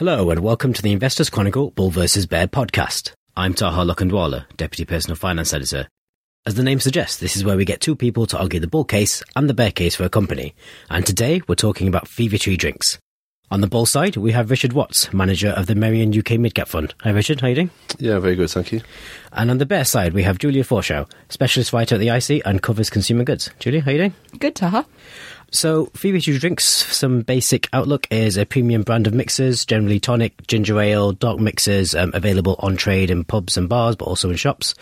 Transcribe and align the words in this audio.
Hello 0.00 0.30
and 0.30 0.40
welcome 0.40 0.72
to 0.72 0.80
the 0.80 0.92
Investors 0.92 1.28
Chronicle 1.28 1.72
Bull 1.72 1.90
vs. 1.90 2.24
Bear 2.24 2.46
podcast. 2.46 3.12
I'm 3.36 3.52
Taha 3.52 3.82
Lokhandwala, 3.84 4.46
Deputy 4.56 4.86
Personal 4.86 5.14
Finance 5.14 5.52
Editor. 5.52 5.88
As 6.46 6.54
the 6.54 6.62
name 6.62 6.80
suggests, 6.80 7.18
this 7.18 7.36
is 7.36 7.44
where 7.44 7.58
we 7.58 7.66
get 7.66 7.82
two 7.82 7.94
people 7.94 8.24
to 8.28 8.38
argue 8.38 8.60
the 8.60 8.66
bull 8.66 8.86
case 8.86 9.22
and 9.36 9.46
the 9.46 9.52
bear 9.52 9.70
case 9.70 9.96
for 9.96 10.04
a 10.04 10.08
company. 10.08 10.54
And 10.88 11.04
today 11.04 11.42
we're 11.46 11.54
talking 11.54 11.86
about 11.86 12.08
Fever 12.08 12.38
Tree 12.38 12.56
Drinks. 12.56 12.98
On 13.50 13.60
the 13.60 13.66
bull 13.66 13.84
side, 13.84 14.16
we 14.16 14.32
have 14.32 14.50
Richard 14.50 14.72
Watts, 14.72 15.12
manager 15.12 15.50
of 15.50 15.66
the 15.66 15.74
Merian 15.74 16.16
UK 16.16 16.38
Midcap 16.38 16.68
Fund. 16.68 16.94
Hi 17.02 17.10
Richard, 17.10 17.42
how 17.42 17.48
are 17.48 17.50
you 17.50 17.56
doing? 17.56 17.70
Yeah, 17.98 18.20
very 18.20 18.36
good, 18.36 18.48
thank 18.48 18.72
you. 18.72 18.80
And 19.32 19.50
on 19.50 19.58
the 19.58 19.66
bear 19.66 19.84
side, 19.84 20.14
we 20.14 20.22
have 20.22 20.38
Julia 20.38 20.64
Forshaw, 20.64 21.10
specialist 21.28 21.74
writer 21.74 21.96
at 21.96 21.98
the 21.98 22.08
IC 22.08 22.46
and 22.46 22.62
covers 22.62 22.88
consumer 22.88 23.24
goods. 23.24 23.50
Julia, 23.58 23.82
how 23.82 23.90
are 23.90 23.92
you 23.92 23.98
doing? 23.98 24.14
Good, 24.38 24.54
Taha. 24.54 24.86
So, 25.52 25.86
Tree 25.94 26.16
Drinks, 26.20 26.64
some 26.64 27.22
basic 27.22 27.68
outlook 27.72 28.06
is 28.08 28.36
a 28.36 28.46
premium 28.46 28.82
brand 28.82 29.08
of 29.08 29.14
mixers, 29.14 29.64
generally 29.64 29.98
tonic, 29.98 30.46
ginger 30.46 30.80
ale, 30.80 31.10
dark 31.10 31.40
mixers, 31.40 31.92
um, 31.92 32.12
available 32.14 32.54
on 32.60 32.76
trade 32.76 33.10
in 33.10 33.24
pubs 33.24 33.56
and 33.56 33.68
bars, 33.68 33.96
but 33.96 34.04
also 34.04 34.30
in 34.30 34.36
shops. 34.36 34.76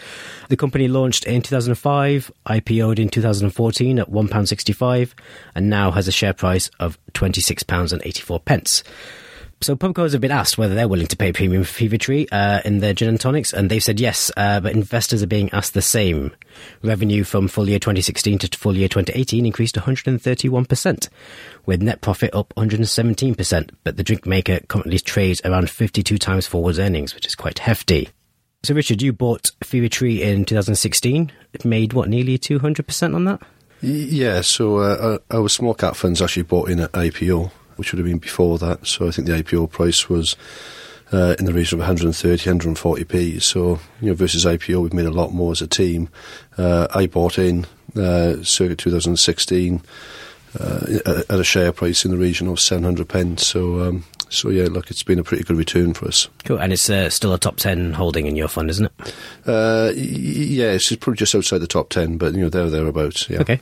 The 0.51 0.59
company 0.59 0.87
launched 0.87 1.25
in 1.25 1.41
2005, 1.41 2.31
IPO'd 2.47 2.99
in 2.99 3.09
2014 3.09 3.99
at 3.99 4.11
£1.65, 4.11 5.15
and 5.55 5.71
now 5.71 5.91
has 5.91 6.07
a 6.07 6.13
share 6.13 6.35
price 6.35 6.71
of 6.79 6.99
£26.84. 7.15 8.83
So 9.61 9.75
pubcos 9.75 10.13
have 10.13 10.21
been 10.21 10.31
asked 10.31 10.57
whether 10.57 10.77
they're 10.77 10.87
willing 10.87 11.09
to 11.09 11.17
pay 11.17 11.33
premium 11.33 11.65
for 11.65 11.73
Fever 11.73 11.99
Tree 11.99 12.29
uh, 12.31 12.61
in 12.65 12.79
their 12.79 12.95
gin 12.95 13.09
and 13.09 13.21
tonics, 13.21 13.53
and 13.53 13.69
they've 13.69 13.83
said 13.83 13.99
yes. 13.99 14.31
Uh, 14.37 14.61
but 14.61 14.73
investors 14.73 15.21
are 15.21 15.27
being 15.27 15.51
asked 15.51 15.75
the 15.75 15.83
same. 15.83 16.33
Revenue 16.83 17.25
from 17.25 17.49
full 17.49 17.69
year 17.69 17.81
2016 17.81 18.39
to 18.39 18.59
full 18.59 18.77
year 18.77 18.87
2018 18.89 19.45
increased 19.45 19.75
131%, 19.75 21.09
with 21.67 21.83
net 21.83 22.01
profit 22.01 22.33
up 22.35 22.55
117%. 22.57 23.71
But 23.83 23.97
the 23.97 24.05
drink 24.05 24.27
maker 24.27 24.61
currently 24.69 25.01
trades 25.01 25.41
around 25.45 25.71
52 25.71 26.19
times 26.19 26.47
forward 26.47 26.79
earnings, 26.79 27.15
which 27.15 27.27
is 27.27 27.35
quite 27.35 27.59
hefty. 27.59 28.11
So, 28.63 28.75
Richard, 28.75 29.03
you 29.03 29.13
bought 29.13 29.51
Fever 29.65 29.89
Tree 29.89 30.23
in 30.23 30.45
2016. 30.45 31.33
It 31.53 31.65
made 31.65 31.95
what 31.95 32.09
nearly 32.09 32.39
200% 32.39 33.15
on 33.15 33.25
that. 33.25 33.43
Yeah, 33.81 34.41
so 34.41 34.79
uh, 34.79 35.19
our 35.31 35.49
small 35.49 35.75
cap 35.75 35.97
funds 35.97 36.23
actually 36.23 36.43
bought 36.45 36.69
in 36.69 36.81
at 36.81 36.93
IPO 36.93 37.51
which 37.79 37.93
would 37.93 37.99
have 37.99 38.07
been 38.07 38.19
before 38.19 38.59
that. 38.59 38.87
So 38.87 39.09
I 39.09 39.11
think 39.11 39.29
the 39.29 39.35
IPO 39.35 39.71
price 39.71 40.09
was 40.09 40.37
uh, 41.13 41.35
in 41.39 41.47
the 41.47 41.53
region 41.53 41.77
of 41.77 41.87
130, 41.87 42.51
140p. 42.51 43.43
So, 43.43 43.81
you 44.01 44.09
know, 44.09 44.15
versus 44.15 44.45
IPO, 44.45 44.83
we've 44.83 44.93
made 44.93 45.07
a 45.07 45.11
lot 45.11 45.33
more 45.33 45.53
as 45.53 45.63
a 45.63 45.67
team. 45.67 46.09
Uh, 46.57 46.89
I 46.95 47.07
bought 47.07 47.39
in 47.39 47.67
uh, 47.97 48.43
circa 48.43 48.77
2016 48.77 49.83
uh, 50.59 51.23
at 51.29 51.41
a 51.41 51.45
share 51.45 51.73
price 51.73 52.05
in 52.05 52.11
the 52.11 52.17
region 52.17 52.49
of 52.49 52.61
700 52.61 53.09
pence. 53.09 53.47
So, 53.47 53.81
um, 53.81 54.05
so 54.31 54.51
yeah, 54.51 54.65
look, 54.65 54.91
it's 54.91 55.03
been 55.03 55.19
a 55.19 55.25
pretty 55.25 55.45
good 55.45 55.57
return 55.57 55.95
for 55.95 56.07
us. 56.07 56.29
Cool, 56.45 56.59
and 56.59 56.73
it's 56.73 56.89
uh, 56.91 57.11
still 57.11 57.33
a 57.33 57.39
top 57.39 57.57
ten 57.57 57.93
holding 57.93 58.27
in 58.27 58.37
your 58.37 58.49
fund, 58.49 58.71
isn't 58.71 58.87
it? 58.87 59.15
Uh, 59.47 59.93
yeah, 59.95 60.73
it's 60.73 60.95
probably 60.97 61.17
just 61.17 61.35
outside 61.35 61.59
the 61.59 61.67
top 61.67 61.89
ten, 61.89 62.19
but 62.19 62.35
you 62.35 62.41
know 62.41 62.49
there 62.49 62.69
thereabouts. 62.69 63.29
Yeah. 63.31 63.41
Okay, 63.41 63.61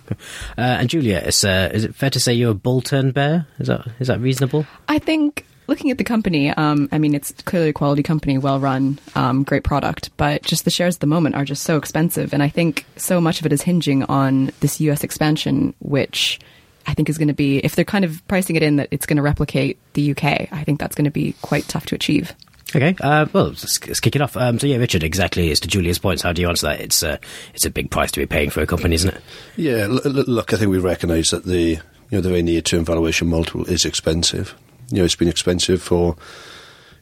uh, 0.58 0.60
and 0.60 0.88
Julia, 0.88 1.18
is 1.18 1.44
uh, 1.44 1.70
is 1.72 1.84
it 1.84 1.94
fair 1.94 2.10
to 2.10 2.20
say 2.20 2.34
you're 2.34 2.50
a 2.50 2.54
bull 2.54 2.80
turn 2.80 3.12
bear? 3.12 3.46
Is 3.58 3.68
that 3.68 3.86
is 4.00 4.08
that 4.08 4.20
reasonable? 4.20 4.66
I 4.88 4.98
think. 4.98 5.46
Looking 5.68 5.90
at 5.90 5.98
the 5.98 6.04
company, 6.04 6.50
um, 6.50 6.88
I 6.92 6.98
mean, 6.98 7.12
it's 7.12 7.32
clearly 7.42 7.70
a 7.70 7.72
quality 7.72 8.04
company, 8.04 8.38
well 8.38 8.60
run, 8.60 9.00
um, 9.16 9.42
great 9.42 9.64
product, 9.64 10.10
but 10.16 10.42
just 10.42 10.64
the 10.64 10.70
shares 10.70 10.94
at 10.94 11.00
the 11.00 11.08
moment 11.08 11.34
are 11.34 11.44
just 11.44 11.64
so 11.64 11.76
expensive. 11.76 12.32
And 12.32 12.40
I 12.40 12.48
think 12.48 12.86
so 12.96 13.20
much 13.20 13.40
of 13.40 13.46
it 13.46 13.52
is 13.52 13.62
hinging 13.62 14.04
on 14.04 14.52
this 14.60 14.80
US 14.80 15.02
expansion, 15.02 15.74
which 15.80 16.38
I 16.86 16.94
think 16.94 17.08
is 17.08 17.18
going 17.18 17.28
to 17.28 17.34
be, 17.34 17.58
if 17.58 17.74
they're 17.74 17.84
kind 17.84 18.04
of 18.04 18.26
pricing 18.28 18.56
it 18.56 18.62
in 18.62 18.76
that 18.76 18.88
it's 18.90 19.06
going 19.06 19.16
to 19.16 19.22
replicate 19.22 19.78
the 19.94 20.12
UK, 20.12 20.52
I 20.52 20.64
think 20.64 20.78
that's 20.78 20.94
going 20.94 21.04
to 21.06 21.10
be 21.10 21.34
quite 21.42 21.66
tough 21.68 21.86
to 21.86 21.94
achieve. 21.94 22.34
Okay, 22.74 22.96
uh, 23.00 23.26
well, 23.32 23.48
let's, 23.48 23.86
let's, 23.86 24.00
kick 24.00 24.16
it 24.16 24.22
off. 24.22 24.36
Um, 24.36 24.58
so, 24.58 24.66
yeah, 24.66 24.76
Richard, 24.76 25.04
exactly 25.04 25.50
as 25.52 25.60
to 25.60 25.68
Julia's 25.68 26.00
points, 26.00 26.22
how 26.22 26.32
do 26.32 26.42
you 26.42 26.48
answer 26.48 26.66
that? 26.66 26.80
It's 26.80 27.02
uh, 27.02 27.18
it's 27.54 27.64
a 27.64 27.70
big 27.70 27.90
price 27.90 28.10
to 28.12 28.20
be 28.20 28.26
paying 28.26 28.50
for 28.50 28.60
a 28.60 28.66
company, 28.66 28.96
isn't 28.96 29.14
it? 29.14 29.22
Yeah, 29.56 29.86
look, 29.88 30.52
I 30.52 30.56
think 30.56 30.70
we 30.70 30.78
recognise 30.78 31.30
that 31.30 31.44
the 31.44 31.60
you 31.60 31.80
know 32.10 32.20
the 32.20 32.28
very 32.28 32.42
near 32.42 32.60
term 32.60 32.84
valuation 32.84 33.28
multiple 33.28 33.64
is 33.66 33.84
expensive. 33.84 34.54
You 34.90 34.98
know, 34.98 35.04
it's 35.04 35.14
been 35.14 35.28
expensive 35.28 35.80
for 35.80 36.16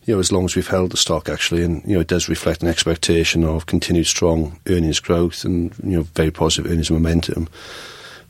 you 0.04 0.14
know 0.14 0.20
as 0.20 0.31
long 0.31 0.44
as 0.44 0.54
we've 0.54 0.69
held 0.69 0.92
the 0.92 0.98
stock 0.98 1.31
actually, 1.31 1.64
and 1.64 1.82
you 1.84 1.94
know 1.94 2.00
it 2.00 2.08
does 2.08 2.28
reflect 2.28 2.62
an 2.62 2.69
expectation 2.69 3.42
of 3.42 3.64
continued 3.64 4.06
strong 4.06 4.60
earnings 4.66 5.00
growth 5.00 5.47
and 5.47 5.75
you 5.82 5.97
know 5.97 6.03
very 6.14 6.31
positive 6.31 6.70
earnings 6.70 6.91
momentum. 6.91 7.48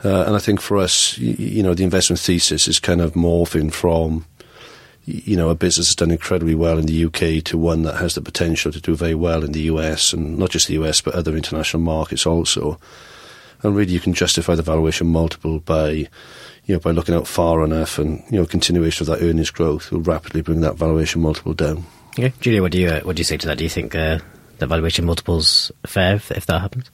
Uh, 0.05 0.25
and 0.27 0.37
I 0.37 0.39
think 0.39 0.61
for 0.61 0.77
us, 0.77 1.17
you, 1.19 1.33
you, 1.39 1.63
know, 1.63 1.75
the 1.75 1.85
investment 1.85 2.21
thesis 2.21 2.69
is 2.69 2.79
kind 2.79 3.01
of 3.01 3.15
morphing 3.15 3.73
from, 3.73 4.27
you 5.07 5.37
know, 5.37 5.49
a 5.49 5.55
business 5.55 5.89
that's 5.89 5.97
done 5.97 6.11
incredibly 6.11 6.55
well 6.55 6.79
in 6.79 6.87
the 6.87 7.05
UK 7.07 7.43
to 7.45 7.57
one 7.57 7.83
that 7.83 7.97
has 7.97 8.15
the 8.15 8.21
potential 8.21 8.71
to 8.71 8.81
do 8.81 8.95
very 8.95 9.15
well 9.15 9.43
in 9.43 9.53
the 9.53 9.63
US 9.63 10.13
and 10.13 10.39
not 10.39 10.51
just 10.51 10.69
the 10.69 10.75
US 10.75 11.01
but 11.01 11.15
other 11.15 11.37
international 11.37 11.83
markets 11.83 12.27
also. 12.27 12.79
And 13.63 13.75
really, 13.75 13.93
you 13.93 14.01
can 14.01 14.13
justify 14.13 14.55
the 14.55 14.63
valuation 14.63 15.07
multiple 15.07 15.59
by, 15.59 15.91
you 15.91 16.09
know, 16.69 16.79
by 16.81 16.91
looking 16.91 17.15
out 17.15 17.27
far 17.27 17.65
enough, 17.65 17.99
and 17.99 18.23
you 18.31 18.39
know, 18.39 18.45
continuation 18.45 19.05
of 19.05 19.07
that 19.09 19.25
earnings 19.25 19.51
growth 19.51 19.91
will 19.91 20.03
rapidly 20.03 20.43
bring 20.43 20.61
that 20.61 20.77
valuation 20.77 21.23
multiple 21.23 21.55
down. 21.55 21.87
Okay, 22.19 22.35
Julia, 22.41 22.61
what 22.61 22.73
do 22.73 22.79
you 22.79 22.89
uh, 22.89 23.01
what 23.01 23.17
do 23.17 23.21
you 23.21 23.25
say 23.25 23.39
to 23.39 23.47
that? 23.47 23.57
Do 23.57 23.65
you 23.65 23.71
think 23.71 23.95
uh, 23.95 24.19
the 24.59 24.67
valuation 24.67 25.07
multiple's 25.07 25.73
fair 25.87 26.17
if, 26.17 26.31
if 26.31 26.45
that 26.45 26.61
happens? 26.61 26.91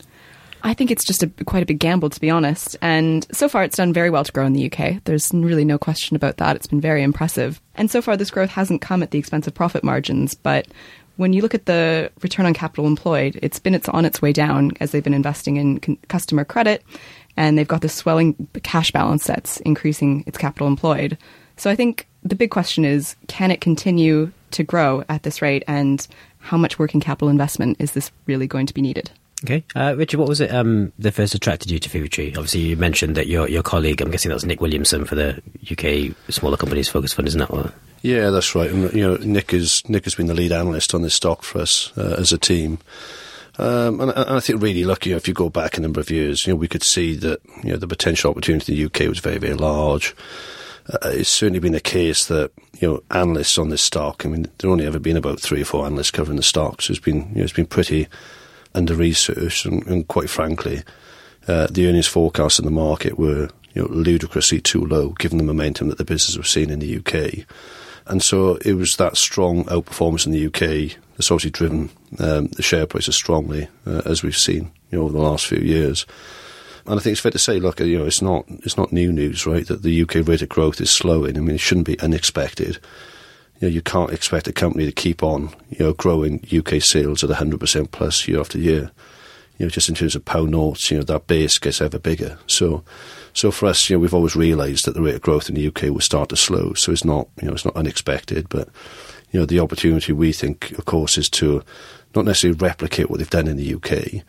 I 0.63 0.75
think 0.75 0.91
it's 0.91 1.05
just 1.05 1.23
a, 1.23 1.29
quite 1.47 1.63
a 1.63 1.67
big 1.67 1.79
gamble, 1.79 2.11
to 2.11 2.21
be 2.21 2.31
honest. 2.31 2.77
And 2.83 3.27
so 3.33 3.49
far, 3.49 3.65
it's 3.65 3.77
done 3.77 3.93
very 3.93 4.11
well 4.11 4.25
to 4.25 4.33
grow 4.33 4.47
in 4.47 4.53
the 4.53 4.71
UK. 4.71 5.03
There's 5.05 5.31
really 5.33 5.65
no 5.65 5.79
question 5.79 6.17
about 6.17 6.37
that. 6.39 6.57
It's 6.57 6.67
been 6.67 6.81
very 6.81 7.03
impressive. 7.03 7.61
And 7.75 7.91
so 7.91 8.03
far, 8.03 8.17
this 8.17 8.31
growth 8.31 8.51
hasn't 8.51 8.83
come 8.83 9.03
at 9.03 9.11
the 9.11 9.19
expense 9.19 9.47
of 9.47 9.55
profit 9.55 9.83
margins. 9.85 10.35
But 10.35 10.67
when 11.17 11.33
you 11.33 11.43
look 11.43 11.55
at 11.55 11.67
the 11.67 12.11
return 12.23 12.47
on 12.47 12.55
capital 12.55 12.87
employed, 12.87 13.39
it's 13.43 13.59
been 13.59 13.75
it's 13.75 13.89
on 13.89 14.05
its 14.05 14.23
way 14.23 14.33
down 14.33 14.73
as 14.81 14.91
they've 14.91 15.05
been 15.05 15.15
investing 15.15 15.57
in 15.57 15.81
con- 15.81 15.99
customer 16.09 16.45
credit, 16.45 16.83
and 17.37 17.57
they've 17.57 17.69
got 17.69 17.83
this 17.83 17.95
swelling 17.95 18.49
cash 18.63 18.91
balance 18.91 19.27
that's 19.27 19.59
increasing 19.61 20.25
its 20.27 20.39
capital 20.39 20.67
employed. 20.67 21.19
So 21.57 21.71
I 21.71 21.77
think 21.77 22.09
the 22.23 22.35
big 22.35 22.51
question 22.51 22.85
is, 22.85 23.17
can 23.29 23.51
it 23.51 23.61
continue 23.61 24.33
to 24.53 24.65
grow 24.65 25.05
at 25.09 25.23
this 25.23 25.43
rate, 25.43 25.63
and 25.69 26.07
how 26.39 26.57
much 26.57 26.79
working 26.79 27.01
capital 27.01 27.29
investment 27.29 27.77
is 27.79 27.93
this 27.93 28.11
really 28.27 28.47
going 28.47 28.67
to 28.67 28.75
be 28.75 28.83
needed? 28.83 29.11
Okay, 29.45 29.65
uh, 29.75 29.95
Richard, 29.97 30.19
what 30.19 30.29
was 30.29 30.41
it 30.41 30.53
um, 30.53 30.93
that 30.99 31.13
first 31.13 31.35
attracted 31.35 31.71
you 31.71 31.79
to 31.79 31.89
Fever 31.89 32.09
Tree? 32.09 32.29
Obviously, 32.37 32.61
you 32.61 32.77
mentioned 32.77 33.17
that 33.17 33.27
your 33.27 33.49
your 33.49 33.63
colleague, 33.63 34.03
I'm 34.03 34.11
guessing 34.11 34.29
that 34.29 34.35
was 34.35 34.45
Nick 34.45 34.61
Williamson 34.61 35.05
for 35.07 35.15
the 35.15 35.41
UK 35.71 36.15
Smaller 36.31 36.59
Companies 36.59 36.89
Focus 36.89 37.15
Fund, 37.15 37.29
isn't 37.29 37.41
that? 37.41 37.51
Right? 37.51 37.73
Yeah, 38.03 38.31
that's 38.31 38.55
right. 38.55 38.71
And 38.71 38.93
you 38.93 39.03
know, 39.03 39.17
Nick 39.17 39.55
is 39.55 39.89
Nick 39.89 40.05
has 40.05 40.15
been 40.15 40.27
the 40.27 40.35
lead 40.35 40.53
analyst 40.53 40.95
on 40.95 41.03
this 41.03 41.15
stock 41.15 41.43
for 41.43 41.61
us 41.61 41.93
uh, 41.97 42.17
as 42.19 42.33
a 42.33 42.39
team. 42.39 42.79
Um, 43.59 44.01
and, 44.01 44.11
and, 44.13 44.31
I 44.31 44.41
think 44.41 44.63
really, 44.63 44.85
lucky 44.85 45.11
you 45.11 45.15
know, 45.15 45.19
if 45.19 45.29
you 45.29 45.35
go 45.35 45.51
back 45.51 45.77
a 45.77 45.81
number 45.81 46.01
of 46.01 46.11
years, 46.11 46.47
you 46.47 46.53
know, 46.53 46.57
we 46.57 46.69
could 46.69 46.83
see 46.83 47.15
that 47.17 47.41
you 47.63 47.71
know 47.71 47.77
the 47.77 47.89
potential 47.89 48.31
opportunity 48.31 48.73
in 48.73 48.79
the 48.79 48.85
UK 48.87 49.09
was 49.09 49.21
very, 49.21 49.39
very 49.39 49.55
large. 49.55 50.15
Uh, 50.89 50.99
it's 51.05 51.29
certainly 51.29 51.61
been 51.61 51.73
the 51.73 51.81
case 51.81 52.27
that 52.27 52.53
you 52.79 52.89
know 52.89 53.03
analysts 53.11 53.57
on 53.59 53.71
this 53.71 53.83
stock. 53.83 54.27
I 54.27 54.29
mean, 54.29 54.49
there 54.59 54.71
only 54.71 54.87
ever 54.87 54.99
been 54.99 55.17
about 55.17 55.41
three 55.41 55.63
or 55.63 55.67
four 55.67 55.87
analysts 55.87 56.11
covering 56.11 56.37
the 56.37 56.43
stock, 56.43 56.83
so 56.83 56.93
it's 56.93 57.01
been 57.01 57.29
you 57.31 57.37
know, 57.37 57.43
it's 57.45 57.53
been 57.53 57.67
pretty 57.67 58.07
under 58.75 58.95
researched, 58.95 59.67
and, 59.67 59.87
and 59.87 60.09
quite 60.09 60.31
frankly, 60.31 60.83
uh, 61.49 61.67
the 61.71 61.89
earnings 61.89 62.07
forecasts 62.07 62.59
in 62.59 62.65
the 62.65 62.71
market 62.71 63.19
were 63.19 63.49
you 63.75 63.83
know, 63.83 63.89
ludicrously 63.89 64.61
too 64.61 64.85
low 64.85 65.11
given 65.11 65.39
the 65.39 65.45
momentum 65.45 65.89
that 65.89 65.99
the 65.99 66.05
business 66.05 66.37
was 66.37 66.49
seeing 66.49 66.71
in 66.71 66.81
the 66.81 66.99
UK. 66.99 67.47
And 68.07 68.23
so 68.23 68.57
it 68.57 68.75
was 68.75 68.97
that 68.97 69.17
strong 69.17 69.65
outperformance 69.65 70.27
in 70.27 70.33
the 70.33 70.47
UK 70.47 70.97
that's 71.17 71.31
obviously 71.31 71.51
driven 71.51 71.91
um, 72.19 72.49
the 72.49 72.63
share 72.63 72.87
prices 72.87 73.15
strongly, 73.15 73.69
uh, 73.87 74.03
as 74.05 74.23
we've 74.23 74.37
seen 74.37 74.73
you 74.91 74.99
know, 74.99 75.05
over 75.05 75.13
the 75.13 75.23
last 75.23 75.47
few 75.47 75.61
years. 75.61 76.07
And 76.87 76.99
I 76.99 77.03
think 77.03 77.13
it's 77.13 77.21
fair 77.21 77.31
to 77.31 77.39
say, 77.39 77.61
look, 77.61 77.79
you 77.81 77.99
know, 77.99 78.07
it's 78.07 78.23
not 78.23 78.45
it's 78.49 78.77
not 78.77 78.93
new 78.93 79.13
news, 79.13 79.47
right? 79.47 79.67
That 79.67 79.83
the 79.83 80.03
UK 80.03 80.27
rate 80.27 80.43
of 80.43 80.49
growth 80.49 80.81
is 80.81 80.91
slowing. 80.91 81.37
I 81.37 81.41
mean, 81.41 81.55
it 81.55 81.61
shouldn't 81.61 81.87
be 81.87 82.01
unexpected 82.01 82.79
you 83.61 83.69
know, 83.69 83.75
you 83.75 83.83
can't 83.83 84.13
expect 84.13 84.49
a 84.49 84.53
company 84.53 84.87
to 84.87 84.93
keep 84.93 85.23
on, 85.23 85.51
you 85.69 85.85
know, 85.85 85.93
growing 85.93 86.45
UK 86.53 86.83
sales 86.83 87.23
at 87.23 87.31
100% 87.31 87.91
plus 87.91 88.27
year 88.27 88.41
after 88.41 88.59
year. 88.59 88.91
You 89.59 89.67
know, 89.67 89.71
just 89.71 89.91
in 89.91 89.95
terms 89.95 90.17
of 90.17 90.25
pound 90.25 90.53
notes, 90.53 90.91
you 90.91 90.97
know, 90.97 91.05
that 91.05 91.27
base 91.27 91.59
gets 91.59 91.83
ever 91.83 91.99
bigger. 91.99 92.39
So, 92.47 92.83
so 93.35 93.51
for 93.51 93.67
us, 93.67 93.91
you 93.91 93.97
know, 93.97 94.01
we've 94.01 94.15
always 94.15 94.35
realised 94.35 94.87
that 94.87 94.95
the 94.95 95.03
rate 95.03 95.17
of 95.17 95.21
growth 95.21 95.51
in 95.51 95.55
the 95.55 95.67
UK 95.67 95.83
will 95.85 96.01
start 96.01 96.31
to 96.31 96.37
slow. 96.37 96.73
So 96.73 96.91
it's 96.91 97.05
not, 97.05 97.29
you 97.43 97.49
know, 97.49 97.53
it's 97.53 97.67
not 97.67 97.77
unexpected, 97.77 98.49
but, 98.49 98.71
you 99.31 99.39
know, 99.39 99.45
the 99.45 99.61
opportunity 99.61 100.15
we 100.15 100.33
think, 100.33 100.73
of 100.73 100.87
course, 100.87 101.19
is 101.19 101.29
to 101.31 101.63
not 102.15 102.25
necessarily 102.25 102.59
replicate 102.59 103.11
what 103.11 103.19
they've 103.19 103.31
done 103.31 103.47
in 103.47 103.57
the 103.57 103.75
UK. 103.75 104.25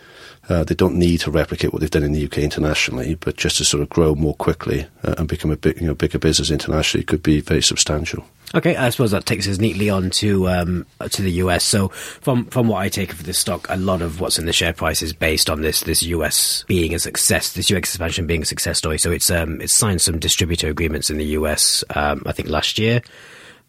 Uh, 0.49 0.63
they 0.63 0.75
don't 0.75 0.95
need 0.95 1.19
to 1.19 1.31
replicate 1.31 1.71
what 1.71 1.79
they've 1.79 1.89
done 1.89 2.03
in 2.03 2.13
the 2.13 2.25
UK 2.25 2.39
internationally, 2.39 3.15
but 3.15 3.37
just 3.37 3.57
to 3.57 3.65
sort 3.65 3.81
of 3.81 3.89
grow 3.89 4.15
more 4.15 4.35
quickly 4.35 4.85
uh, 5.03 5.15
and 5.17 5.27
become 5.27 5.51
a 5.51 5.57
big, 5.57 5.79
you 5.79 5.87
know, 5.87 5.93
bigger 5.93 6.19
business 6.19 6.51
internationally 6.51 7.03
could 7.03 7.23
be 7.23 7.41
very 7.41 7.61
substantial. 7.61 8.25
Okay, 8.53 8.75
I 8.75 8.89
suppose 8.89 9.11
that 9.11 9.25
takes 9.25 9.47
us 9.47 9.59
neatly 9.59 9.89
on 9.89 10.09
to 10.11 10.49
um, 10.49 10.85
to 11.09 11.21
the 11.21 11.31
US. 11.33 11.63
So, 11.63 11.87
from 11.87 12.45
from 12.47 12.67
what 12.67 12.79
I 12.79 12.89
take 12.89 13.13
of 13.13 13.23
this 13.23 13.39
stock, 13.39 13.65
a 13.69 13.77
lot 13.77 14.01
of 14.01 14.19
what's 14.19 14.37
in 14.37 14.45
the 14.45 14.51
share 14.51 14.73
price 14.73 15.01
is 15.01 15.13
based 15.13 15.49
on 15.49 15.61
this 15.61 15.81
this 15.81 16.03
US 16.03 16.65
being 16.67 16.93
a 16.93 16.99
success, 16.99 17.53
this 17.53 17.69
US 17.69 17.79
expansion 17.79 18.27
being 18.27 18.41
a 18.41 18.45
success 18.45 18.77
story. 18.77 18.97
So, 18.97 19.09
it's 19.11 19.31
um, 19.31 19.61
it's 19.61 19.77
signed 19.77 20.01
some 20.01 20.19
distributor 20.19 20.67
agreements 20.67 21.09
in 21.09 21.17
the 21.17 21.27
US, 21.27 21.83
um, 21.95 22.23
I 22.25 22.33
think 22.33 22.49
last 22.49 22.77
year. 22.77 23.01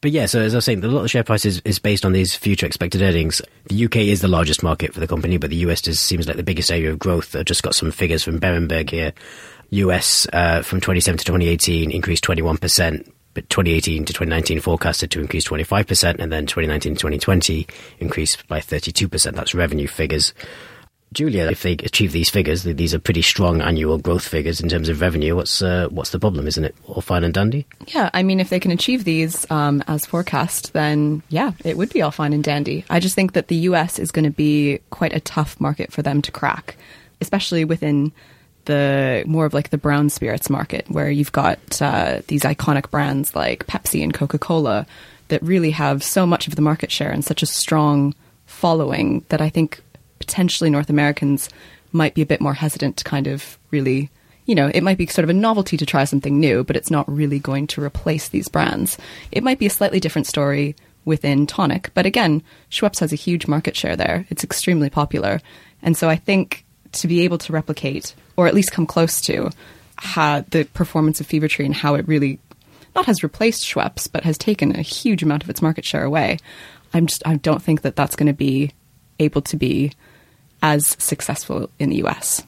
But 0.03 0.11
yeah, 0.11 0.27
so 0.27 0.41
as 0.41 0.53
I 0.53 0.59
was 0.59 0.65
saying, 0.65 0.83
a 0.83 0.89
lot 0.89 1.05
of 1.05 1.11
share 1.11 1.23
price 1.23 1.47
is, 1.47 1.63
is 1.65 1.79
based 1.79 2.05
on 2.05 2.13
these 2.13 2.35
future 2.35 2.67
expected 2.67 3.03
earnings. 3.03 3.41
The 3.67 3.85
UK 3.85 3.97
is 3.99 4.21
the 4.21 4.27
largest 4.27 4.61
market 4.61 4.93
for 4.93 4.99
the 4.99 5.07
company, 5.07 5.39
but 5.39 5.49
the 5.49 5.57
US 5.57 5.83
seems 5.83 6.27
like 6.27 6.37
the 6.37 6.43
biggest 6.43 6.73
area 6.73 6.91
of 6.91 6.99
growth. 6.99 7.37
I've 7.37 7.45
just 7.45 7.63
got 7.63 7.77
some 7.77 7.93
figures 7.93 8.25
from 8.25 8.41
Berenberg 8.41 8.91
here. 8.91 9.13
US 9.71 10.27
uh, 10.33 10.63
from 10.63 10.81
2017 10.81 11.19
to 11.19 11.25
2018 11.25 11.93
increased 11.93 12.25
21%, 12.25 13.13
but 13.35 13.49
2018 13.49 14.05
to 14.05 14.13
2019 14.13 14.61
forecasted 14.61 15.13
to 15.13 15.21
increase 15.21 15.47
25%, 15.47 16.19
and 16.19 16.33
then 16.33 16.47
2019 16.47 16.95
to 16.95 16.99
2020 16.99 17.69
increased 18.01 18.47
by 18.49 18.59
32%. 18.59 19.35
That's 19.35 19.55
revenue 19.55 19.87
figures. 19.87 20.35
Julia, 21.13 21.51
if 21.51 21.63
they 21.63 21.73
achieve 21.73 22.13
these 22.13 22.31
figures, 22.31 22.63
these 22.63 22.95
are 22.95 22.99
pretty 22.99 23.23
strong 23.23 23.61
annual 23.61 23.99
growth 23.99 24.27
figures 24.27 24.61
in 24.61 24.69
terms 24.69 24.89
of 24.89 25.01
revenue. 25.01 25.37
What's 25.37 25.63
uh, 25.63 25.89
what's 25.91 26.11
the 26.11 26.19
problem? 26.19 26.47
Isn't 26.47 26.65
it 26.65 26.75
all 26.87 27.03
fine 27.03 27.25
and 27.25 27.35
dandy? 27.35 27.67
Yeah, 27.89 28.11
I 28.13 28.23
mean, 28.23 28.41
if 28.41 28.49
they 28.49 28.61
can 28.61 28.71
achieve 28.71 29.05
these 29.05 29.49
um, 29.51 29.83
as 29.87 30.07
forecast, 30.07 30.73
then 30.73 31.23
yeah, 31.29 31.53
it 31.65 31.77
would 31.77 31.93
be 31.93 32.03
all 32.03 32.11
fine 32.11 32.33
and 32.33 32.43
dandy. 32.43 32.85
I 32.91 33.01
just 33.01 33.15
think 33.15 33.33
that 33.33 33.49
the 33.49 33.57
U.S. 33.57 33.99
is 33.99 34.11
going 34.11 34.25
to 34.25 34.31
be 34.31 34.81
quite 34.91 35.13
a 35.13 35.21
tough 35.21 35.61
market 35.61 35.93
for 35.93 36.03
them 36.03 36.23
to 36.23 36.33
crack, 36.33 36.77
especially 37.21 37.65
within 37.65 38.13
the 38.65 39.25
more 39.27 39.45
of 39.45 39.55
like 39.55 39.71
the 39.71 39.79
brown 39.79 40.09
spirits 40.09 40.49
market, 40.49 40.89
where 40.89 41.11
you've 41.11 41.33
got 41.33 41.83
uh, 41.83 42.23
these 42.29 42.43
iconic 42.43 42.91
brands 42.91 43.35
like 43.35 43.67
Pepsi 43.67 44.03
and 44.03 44.15
Coca 44.15 44.39
Cola 44.39 44.87
that 45.29 45.43
really 45.43 45.71
have 45.71 46.03
so 46.03 46.27
much 46.27 46.47
of 46.47 46.57
the 46.57 46.63
market 46.63 46.91
share 46.91 47.11
and 47.11 47.25
such 47.25 47.43
a 47.43 47.47
strong 47.47 48.15
following 48.47 49.25
that 49.29 49.41
I 49.41 49.49
think 49.49 49.81
potentially 50.23 50.71
North 50.71 50.89
Americans 50.89 51.49
might 51.91 52.15
be 52.15 52.23
a 52.23 52.27
bit 52.27 52.41
more 52.41 52.55
hesitant 52.55 52.97
to 52.97 53.05
kind 53.05 53.27
of 53.27 53.59
really, 53.73 54.09
you 54.47 54.55
know, 54.55 54.71
it 54.73 54.85
might 54.85 54.97
be 54.97 55.07
sort 55.07 55.25
of 55.25 55.31
a 55.31 55.35
novelty 55.35 55.77
to 55.77 55.85
try 55.85 56.05
something 56.05 56.39
new, 56.39 56.63
but 56.63 56.77
it's 56.77 56.93
not 56.93 57.11
really 57.11 57.41
going 57.41 57.67
to 57.67 57.83
replace 57.83 58.29
these 58.29 58.49
brands. 58.49 58.97
It 59.33 59.43
might 59.43 59.59
be 59.59 59.67
a 59.67 59.71
slightly 59.71 59.99
different 59.99 60.29
story 60.29 60.77
within 61.05 61.49
tonic, 61.49 61.91
but 61.95 62.07
again, 62.07 62.41
Schweppes 62.71 63.01
has 63.01 63.13
a 63.13 63.17
huge 63.17 63.49
market 63.49 63.77
share 63.77 63.97
there. 63.97 64.25
It's 64.31 64.45
extremely 64.45 64.89
popular. 64.89 65.41
And 65.83 65.97
so 65.97 66.09
I 66.09 66.15
think 66.15 66.65
to 66.93 67.09
be 67.09 67.23
able 67.23 67.39
to 67.39 67.53
replicate, 67.53 68.15
or 68.37 68.47
at 68.47 68.55
least 68.55 68.71
come 68.71 68.87
close 68.87 69.21
to, 69.23 69.51
how 69.97 70.45
the 70.51 70.65
performance 70.65 71.21
of 71.21 71.27
Fever 71.27 71.49
Tree 71.49 71.67
and 71.67 71.75
how 71.75 71.97
it 71.97 72.07
really 72.07 72.39
not 72.95 73.07
has 73.07 73.25
replaced 73.25 73.67
Schweppes, 73.67 74.11
but 74.11 74.23
has 74.23 74.39
taken 74.39 74.77
a 74.77 74.83
huge 74.83 75.23
amount 75.25 75.43
of 75.43 75.51
its 75.51 75.63
market 75.63 75.85
share 75.85 76.05
away. 76.05 76.39
I'm 76.95 77.07
just 77.07 77.27
I 77.27 77.37
don't 77.37 77.63
think 77.63 77.83
that 77.83 77.97
that's 77.97 78.17
going 78.17 78.29
to 78.29 78.33
be 78.33 78.71
able 79.19 79.43
to 79.43 79.57
be 79.57 79.93
as 80.63 80.97
successful 80.99 81.69
in 81.79 81.91
the 81.91 81.97
US. 82.05 82.43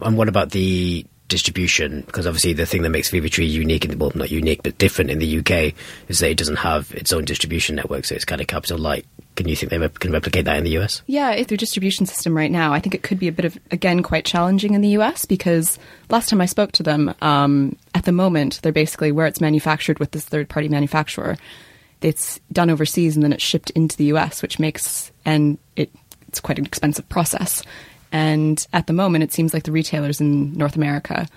And 0.00 0.16
what 0.16 0.28
about 0.28 0.50
the 0.50 1.06
distribution? 1.28 2.02
Because 2.02 2.26
obviously, 2.26 2.52
the 2.52 2.66
thing 2.66 2.82
that 2.82 2.90
makes 2.90 3.08
Fever 3.08 3.28
Tree 3.28 3.46
unique, 3.46 3.84
in 3.84 3.92
the, 3.92 3.96
well, 3.96 4.12
not 4.14 4.30
unique, 4.30 4.62
but 4.62 4.76
different 4.78 5.10
in 5.10 5.18
the 5.18 5.38
UK, 5.38 5.74
is 6.08 6.18
that 6.18 6.30
it 6.30 6.36
doesn't 6.36 6.56
have 6.56 6.92
its 6.92 7.12
own 7.12 7.24
distribution 7.24 7.76
network, 7.76 8.04
so 8.04 8.14
it's 8.14 8.24
kind 8.24 8.40
of 8.40 8.46
capital 8.46 8.78
light. 8.78 9.06
Can 9.36 9.48
you 9.48 9.56
think 9.56 9.70
they 9.70 9.88
can 9.88 10.12
replicate 10.12 10.44
that 10.44 10.56
in 10.56 10.64
the 10.64 10.76
US? 10.78 11.02
Yeah, 11.06 11.30
if 11.30 11.46
their 11.46 11.56
distribution 11.56 12.04
system 12.04 12.36
right 12.36 12.50
now, 12.50 12.72
I 12.74 12.80
think 12.80 12.94
it 12.94 13.02
could 13.02 13.18
be 13.18 13.28
a 13.28 13.32
bit 13.32 13.46
of, 13.46 13.58
again, 13.70 14.02
quite 14.02 14.24
challenging 14.24 14.74
in 14.74 14.82
the 14.82 14.90
US 14.98 15.24
because 15.24 15.78
last 16.10 16.28
time 16.28 16.40
I 16.40 16.46
spoke 16.46 16.72
to 16.72 16.82
them, 16.82 17.14
um, 17.22 17.76
at 17.94 18.04
the 18.04 18.12
moment, 18.12 18.60
they're 18.60 18.72
basically 18.72 19.12
where 19.12 19.26
it's 19.26 19.40
manufactured 19.40 19.98
with 19.98 20.10
this 20.10 20.26
third 20.26 20.48
party 20.48 20.68
manufacturer. 20.68 21.38
It's 22.02 22.40
done 22.52 22.70
overseas 22.70 23.16
and 23.16 23.22
then 23.22 23.32
it's 23.32 23.42
shipped 23.42 23.70
into 23.70 23.96
the 23.96 24.04
US, 24.06 24.42
which 24.42 24.58
makes, 24.58 25.12
and 25.24 25.58
it 25.76 25.90
it's 26.30 26.40
quite 26.40 26.58
an 26.58 26.64
expensive 26.64 27.08
process. 27.08 27.62
And 28.12 28.64
at 28.72 28.86
the 28.86 28.92
moment, 28.92 29.24
it 29.24 29.32
seems 29.32 29.52
like 29.52 29.64
the 29.64 29.72
retailers 29.72 30.20
in 30.20 30.52
North 30.52 30.76
America 30.76 31.28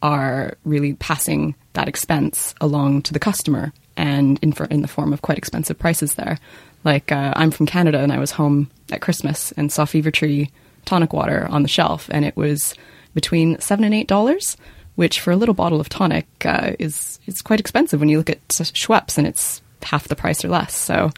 are 0.00 0.56
really 0.64 0.94
passing 0.94 1.54
that 1.74 1.88
expense 1.88 2.54
along 2.60 3.02
to 3.02 3.12
the 3.12 3.18
customer 3.18 3.72
and 3.96 4.38
in, 4.40 4.52
for, 4.52 4.64
in 4.66 4.80
the 4.80 4.88
form 4.88 5.12
of 5.12 5.20
quite 5.20 5.36
expensive 5.36 5.78
prices 5.78 6.14
there. 6.14 6.38
Like, 6.82 7.12
uh, 7.12 7.34
I'm 7.36 7.50
from 7.50 7.66
Canada 7.66 7.98
and 7.98 8.10
I 8.10 8.18
was 8.18 8.30
home 8.30 8.70
at 8.90 9.02
Christmas 9.02 9.52
and 9.52 9.70
saw 9.70 9.84
Fever 9.84 10.10
Tree 10.10 10.50
tonic 10.86 11.12
water 11.12 11.46
on 11.50 11.62
the 11.62 11.68
shelf, 11.68 12.08
and 12.10 12.24
it 12.24 12.36
was 12.36 12.74
between 13.12 13.60
seven 13.60 13.84
and 13.84 13.92
eight 13.94 14.08
dollars, 14.08 14.56
which 14.94 15.20
for 15.20 15.32
a 15.32 15.36
little 15.36 15.54
bottle 15.54 15.80
of 15.80 15.88
tonic 15.88 16.26
uh, 16.46 16.72
is 16.78 17.18
is 17.26 17.42
quite 17.42 17.60
expensive 17.60 18.00
when 18.00 18.08
you 18.08 18.16
look 18.16 18.30
at 18.30 18.48
Schweppes 18.48 19.18
and 19.18 19.26
it's 19.26 19.60
half 19.82 20.08
the 20.08 20.16
price 20.16 20.44
or 20.44 20.48
less. 20.48 20.74
So, 20.74 21.10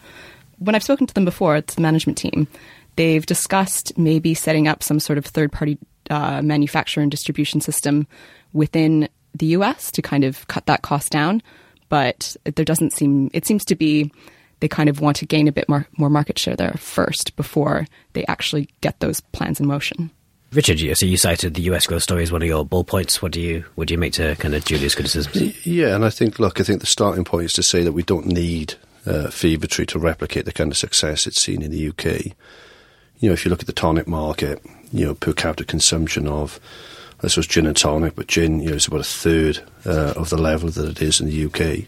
when 0.61 0.75
I've 0.75 0.83
spoken 0.83 1.07
to 1.07 1.13
them 1.13 1.25
before, 1.25 1.55
it's 1.57 1.75
the 1.75 1.81
management 1.81 2.17
team, 2.17 2.47
They've 2.95 3.25
discussed 3.25 3.97
maybe 3.97 4.33
setting 4.33 4.67
up 4.67 4.83
some 4.83 4.99
sort 4.99 5.17
of 5.17 5.25
third 5.25 5.51
party 5.51 5.77
uh, 6.09 6.41
manufacturer 6.41 7.01
and 7.01 7.11
distribution 7.11 7.61
system 7.61 8.07
within 8.53 9.07
the 9.33 9.47
US 9.47 9.91
to 9.91 10.01
kind 10.01 10.23
of 10.23 10.47
cut 10.47 10.65
that 10.65 10.81
cost 10.81 11.09
down. 11.09 11.41
But 11.89 12.35
there 12.43 12.65
doesn't 12.65 12.93
seem, 12.93 13.29
it 13.33 13.45
seems 13.45 13.65
to 13.65 13.75
be 13.75 14.11
they 14.59 14.67
kind 14.67 14.89
of 14.89 15.01
want 15.01 15.17
to 15.17 15.25
gain 15.25 15.47
a 15.47 15.51
bit 15.51 15.67
more, 15.67 15.87
more 15.97 16.09
market 16.09 16.37
share 16.37 16.55
there 16.55 16.75
first 16.77 17.35
before 17.35 17.87
they 18.13 18.25
actually 18.27 18.69
get 18.81 18.99
those 18.99 19.21
plans 19.21 19.59
in 19.59 19.67
motion. 19.67 20.11
Richard, 20.53 20.79
so 20.97 21.05
you 21.05 21.15
cited 21.15 21.53
the 21.53 21.61
US 21.63 21.87
growth 21.87 22.03
story 22.03 22.23
as 22.23 22.31
one 22.31 22.41
of 22.41 22.47
your 22.47 22.65
bull 22.65 22.83
points. 22.83 23.21
What 23.21 23.31
do 23.31 23.39
you 23.39 23.63
what 23.75 23.87
do 23.87 23.93
you 23.93 23.97
make 23.97 24.13
to 24.13 24.35
kind 24.35 24.53
of 24.53 24.65
Julia's 24.65 24.95
criticisms? 24.95 25.65
Yeah, 25.65 25.95
and 25.95 26.03
I 26.03 26.09
think 26.09 26.39
look, 26.39 26.59
I 26.59 26.63
think 26.63 26.81
the 26.81 26.85
starting 26.85 27.23
point 27.23 27.45
is 27.45 27.53
to 27.53 27.63
say 27.63 27.83
that 27.83 27.93
we 27.93 28.03
don't 28.03 28.25
need 28.25 28.75
uh, 29.05 29.29
Fever 29.29 29.67
Tree 29.67 29.85
to 29.87 29.99
replicate 29.99 30.45
the 30.45 30.53
kind 30.53 30.71
of 30.71 30.77
success 30.77 31.27
it's 31.27 31.41
seen 31.41 31.61
in 31.61 31.71
the 31.71 31.89
UK 31.89 32.35
you 33.21 33.29
know, 33.29 33.33
if 33.33 33.45
you 33.45 33.49
look 33.49 33.61
at 33.61 33.67
the 33.67 33.73
tonic 33.73 34.07
market, 34.07 34.61
you 34.91 35.05
know, 35.05 35.13
per 35.13 35.31
capita 35.31 35.63
consumption 35.63 36.27
of, 36.27 36.59
this 37.21 37.37
was 37.37 37.45
gin 37.45 37.67
and 37.67 37.77
tonic, 37.77 38.15
but 38.15 38.27
gin, 38.27 38.59
you 38.59 38.71
know, 38.71 38.75
is 38.75 38.87
about 38.87 39.01
a 39.01 39.03
third 39.03 39.59
uh, 39.85 40.13
of 40.17 40.31
the 40.31 40.37
level 40.37 40.69
that 40.71 40.89
it 40.89 41.01
is 41.01 41.21
in 41.21 41.27
the 41.27 41.45
UK. 41.45 41.85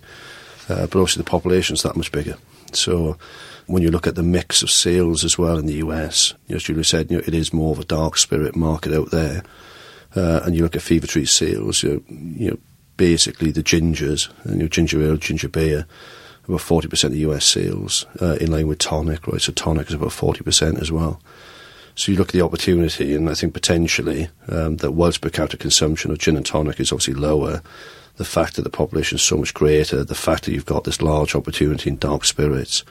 Uh, 0.70 0.86
but 0.86 1.00
obviously 1.00 1.24
the 1.24 1.30
population 1.30 1.74
is 1.74 1.82
that 1.82 1.96
much 1.96 2.12
bigger. 2.12 2.38
So 2.72 3.18
when 3.66 3.82
you 3.82 3.90
look 3.90 4.06
at 4.06 4.14
the 4.14 4.22
mix 4.22 4.62
of 4.62 4.70
sales 4.70 5.26
as 5.26 5.36
well 5.36 5.58
in 5.58 5.66
the 5.66 5.82
US, 5.86 6.36
you 6.48 6.54
know, 6.54 6.58
as 6.58 6.64
Julie 6.64 6.84
said, 6.84 7.10
you 7.10 7.18
know, 7.18 7.24
it 7.26 7.34
is 7.34 7.52
more 7.52 7.72
of 7.72 7.80
a 7.80 7.86
dark 7.86 8.18
spirit 8.18 8.56
market 8.56 8.94
out 8.94 9.10
there. 9.10 9.44
Uh, 10.16 10.42
and 10.46 10.56
you 10.56 10.62
look 10.62 10.76
at 10.76 10.84
Fever 10.84 11.08
Tree 11.08 11.26
sales, 11.26 11.82
you 11.82 11.94
know, 11.94 12.04
you 12.38 12.52
know 12.52 12.60
basically 12.96 13.50
the 13.50 13.64
gingers, 13.64 14.30
you 14.46 14.58
know, 14.58 14.68
ginger 14.68 15.02
ale, 15.02 15.18
ginger 15.18 15.50
beer, 15.50 15.88
about 16.48 16.60
40% 16.60 17.06
of 17.06 17.16
US 17.16 17.46
sales, 17.46 18.06
uh, 18.22 18.38
in 18.42 18.52
line 18.52 18.68
with 18.68 18.80
tonic, 18.80 19.28
right? 19.28 19.42
So 19.42 19.54
tonic 19.54 19.88
is 19.88 19.94
about 19.94 20.10
40% 20.10 20.82
as 20.82 20.92
well. 20.92 21.22
So 21.96 22.12
you 22.12 22.18
look 22.18 22.30
at 22.30 22.34
the 22.34 22.42
opportunity, 22.42 23.14
and 23.14 23.30
I 23.30 23.36
think 23.36 23.54
potentially 23.54 24.30
um, 24.50 24.78
that 24.78 24.92
whilst 24.92 25.22
per 25.22 25.30
capita 25.30 25.58
consumption 25.58 26.12
of 26.12 26.18
gin 26.18 26.36
and 26.36 26.46
tonic 26.46 26.80
is 26.80 26.92
obviously 26.92 27.14
lower, 27.14 27.62
the 28.18 28.26
fact 28.26 28.56
that 28.56 28.64
the 28.64 28.70
population 28.70 29.16
is 29.16 29.22
so 29.22 29.38
much 29.38 29.54
greater, 29.54 30.04
the 30.04 30.16
fact 30.16 30.46
that 30.46 30.54
you've 30.54 30.66
got 30.66 30.84
this 30.84 31.02
large 31.02 31.36
opportunity 31.36 31.90
in 31.90 31.98
dark 31.98 32.26
spirits 32.26 32.84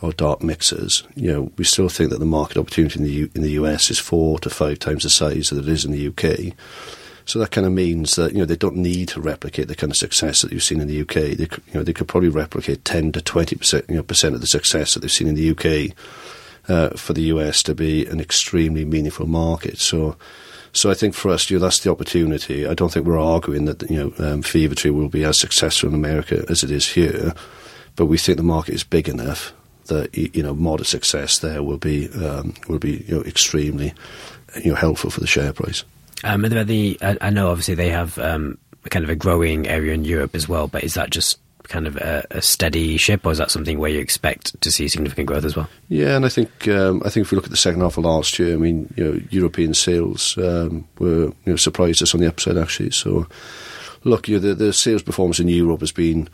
or 0.00 0.12
dark 0.12 0.42
mixers, 0.42 1.02
you 1.14 1.32
know, 1.32 1.52
we 1.56 1.64
still 1.64 1.88
think 1.88 2.10
that 2.10 2.20
the 2.20 2.24
market 2.24 2.56
opportunity 2.56 2.98
in 2.98 3.04
the 3.04 3.10
U- 3.10 3.30
in 3.34 3.42
the 3.42 3.52
US 3.52 3.90
is 3.90 3.98
four 3.98 4.38
to 4.40 4.50
five 4.50 4.78
times 4.78 5.02
the 5.02 5.10
size 5.10 5.50
that 5.50 5.58
it 5.58 5.68
is 5.68 5.84
in 5.84 5.92
the 5.92 6.08
UK. 6.08 6.54
So 7.28 7.38
that 7.40 7.50
kind 7.50 7.66
of 7.66 7.74
means 7.74 8.16
that 8.16 8.32
you 8.32 8.38
know 8.38 8.46
they 8.46 8.56
don't 8.56 8.78
need 8.78 9.08
to 9.08 9.20
replicate 9.20 9.68
the 9.68 9.76
kind 9.76 9.92
of 9.92 9.98
success 9.98 10.40
that 10.40 10.50
you've 10.50 10.62
seen 10.62 10.80
in 10.80 10.88
the 10.88 11.02
UK. 11.02 11.36
They 11.36 11.46
you 11.66 11.74
know 11.74 11.82
they 11.82 11.92
could 11.92 12.08
probably 12.08 12.30
replicate 12.30 12.86
ten 12.86 13.12
to 13.12 13.20
twenty 13.20 13.54
percent 13.54 13.84
you 13.86 13.96
know 13.96 14.02
percent 14.02 14.34
of 14.34 14.40
the 14.40 14.46
success 14.46 14.94
that 14.94 15.00
they've 15.00 15.12
seen 15.12 15.28
in 15.28 15.34
the 15.34 15.50
UK 15.50 15.94
uh, 16.70 16.96
for 16.96 17.12
the 17.12 17.24
US 17.24 17.62
to 17.64 17.74
be 17.74 18.06
an 18.06 18.18
extremely 18.18 18.84
meaningful 18.84 19.26
market. 19.26 19.78
So. 19.78 20.16
So 20.74 20.90
I 20.90 20.94
think 20.94 21.14
for 21.14 21.30
us, 21.30 21.48
you 21.48 21.56
know, 21.56 21.62
that's 21.62 21.80
the 21.80 21.90
opportunity. 21.90 22.66
I 22.66 22.74
don't 22.74 22.92
think 22.92 23.06
we're 23.06 23.18
arguing 23.18 23.64
that 23.64 23.90
you 23.90 23.96
know 23.96 24.12
um, 24.18 24.42
Fever 24.42 24.74
Tree 24.74 24.90
will 24.90 25.08
be 25.08 25.24
as 25.24 25.40
successful 25.40 25.88
in 25.88 25.94
America 25.94 26.44
as 26.50 26.62
it 26.62 26.70
is 26.70 26.86
here, 26.86 27.32
but 27.96 28.04
we 28.04 28.18
think 28.18 28.36
the 28.36 28.44
market 28.44 28.74
is 28.74 28.84
big 28.84 29.08
enough 29.08 29.54
that 29.86 30.14
you 30.14 30.42
know 30.42 30.54
modest 30.54 30.90
success 30.90 31.38
there 31.38 31.62
will 31.62 31.78
be 31.78 32.08
um, 32.10 32.54
will 32.68 32.78
be 32.78 33.02
you 33.08 33.16
know 33.16 33.22
extremely 33.24 33.94
you 34.62 34.70
know 34.70 34.76
helpful 34.76 35.10
for 35.10 35.20
the 35.20 35.26
share 35.26 35.54
price. 35.54 35.84
Um, 36.24 36.42
the, 36.42 36.98
I, 37.00 37.16
I, 37.20 37.30
know 37.30 37.50
obviously 37.50 37.74
they 37.74 37.90
have 37.90 38.18
um, 38.18 38.58
kind 38.90 39.04
of 39.04 39.10
a 39.10 39.14
growing 39.14 39.68
area 39.68 39.94
in 39.94 40.04
Europe 40.04 40.34
as 40.34 40.48
well, 40.48 40.66
but 40.66 40.82
is 40.82 40.94
that 40.94 41.10
just 41.10 41.38
kind 41.68 41.86
of 41.86 41.96
a, 41.96 42.26
a, 42.30 42.42
steady 42.42 42.96
ship, 42.96 43.24
or 43.24 43.32
is 43.32 43.38
that 43.38 43.50
something 43.50 43.78
where 43.78 43.90
you 43.90 44.00
expect 44.00 44.60
to 44.60 44.70
see 44.70 44.88
significant 44.88 45.26
growth 45.26 45.44
as 45.44 45.54
well? 45.54 45.68
Yeah, 45.88 46.16
and 46.16 46.24
I 46.24 46.28
think 46.28 46.66
um, 46.68 47.02
I 47.04 47.10
think 47.10 47.26
if 47.26 47.30
we 47.30 47.36
look 47.36 47.44
at 47.44 47.50
the 47.50 47.56
second 47.56 47.82
half 47.82 47.98
of 47.98 48.04
last 48.04 48.38
year, 48.38 48.54
I 48.54 48.56
mean, 48.56 48.92
you 48.96 49.04
know, 49.04 49.20
European 49.30 49.74
sales 49.74 50.36
um, 50.38 50.86
were 50.98 51.26
you 51.26 51.34
know 51.46 51.56
surprised 51.56 52.02
us 52.02 52.14
on 52.14 52.20
the 52.20 52.28
upside 52.28 52.56
actually. 52.56 52.90
So, 52.90 53.26
look, 54.04 54.28
you 54.28 54.36
know, 54.40 54.48
the, 54.48 54.54
the 54.54 54.72
sales 54.72 55.02
performance 55.02 55.40
in 55.40 55.48
Europe 55.48 55.80
has 55.80 55.92
been. 55.92 56.28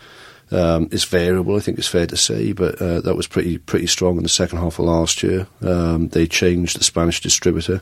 Um, 0.51 0.89
it's 0.93 1.05
variable, 1.05 1.57
I 1.57 1.61
think 1.61 1.79
it's 1.79 1.89
fair 1.89 2.07
to 2.07 2.19
say, 2.19 2.53
but 2.53 2.81
uh, 2.81 3.01
that 3.01 3.17
was 3.17 3.27
pretty 3.27 3.57
pretty 3.57 3.87
strong 3.87 4.19
in 4.19 4.23
the 4.23 4.29
second 4.29 4.59
half 4.59 4.79
of 4.79 4.85
last 4.85 5.23
year. 5.23 5.47
Um, 5.63 6.09
they 6.09 6.27
changed 6.27 6.79
the 6.79 6.85
Spanish 6.85 7.23
distributor, 7.23 7.81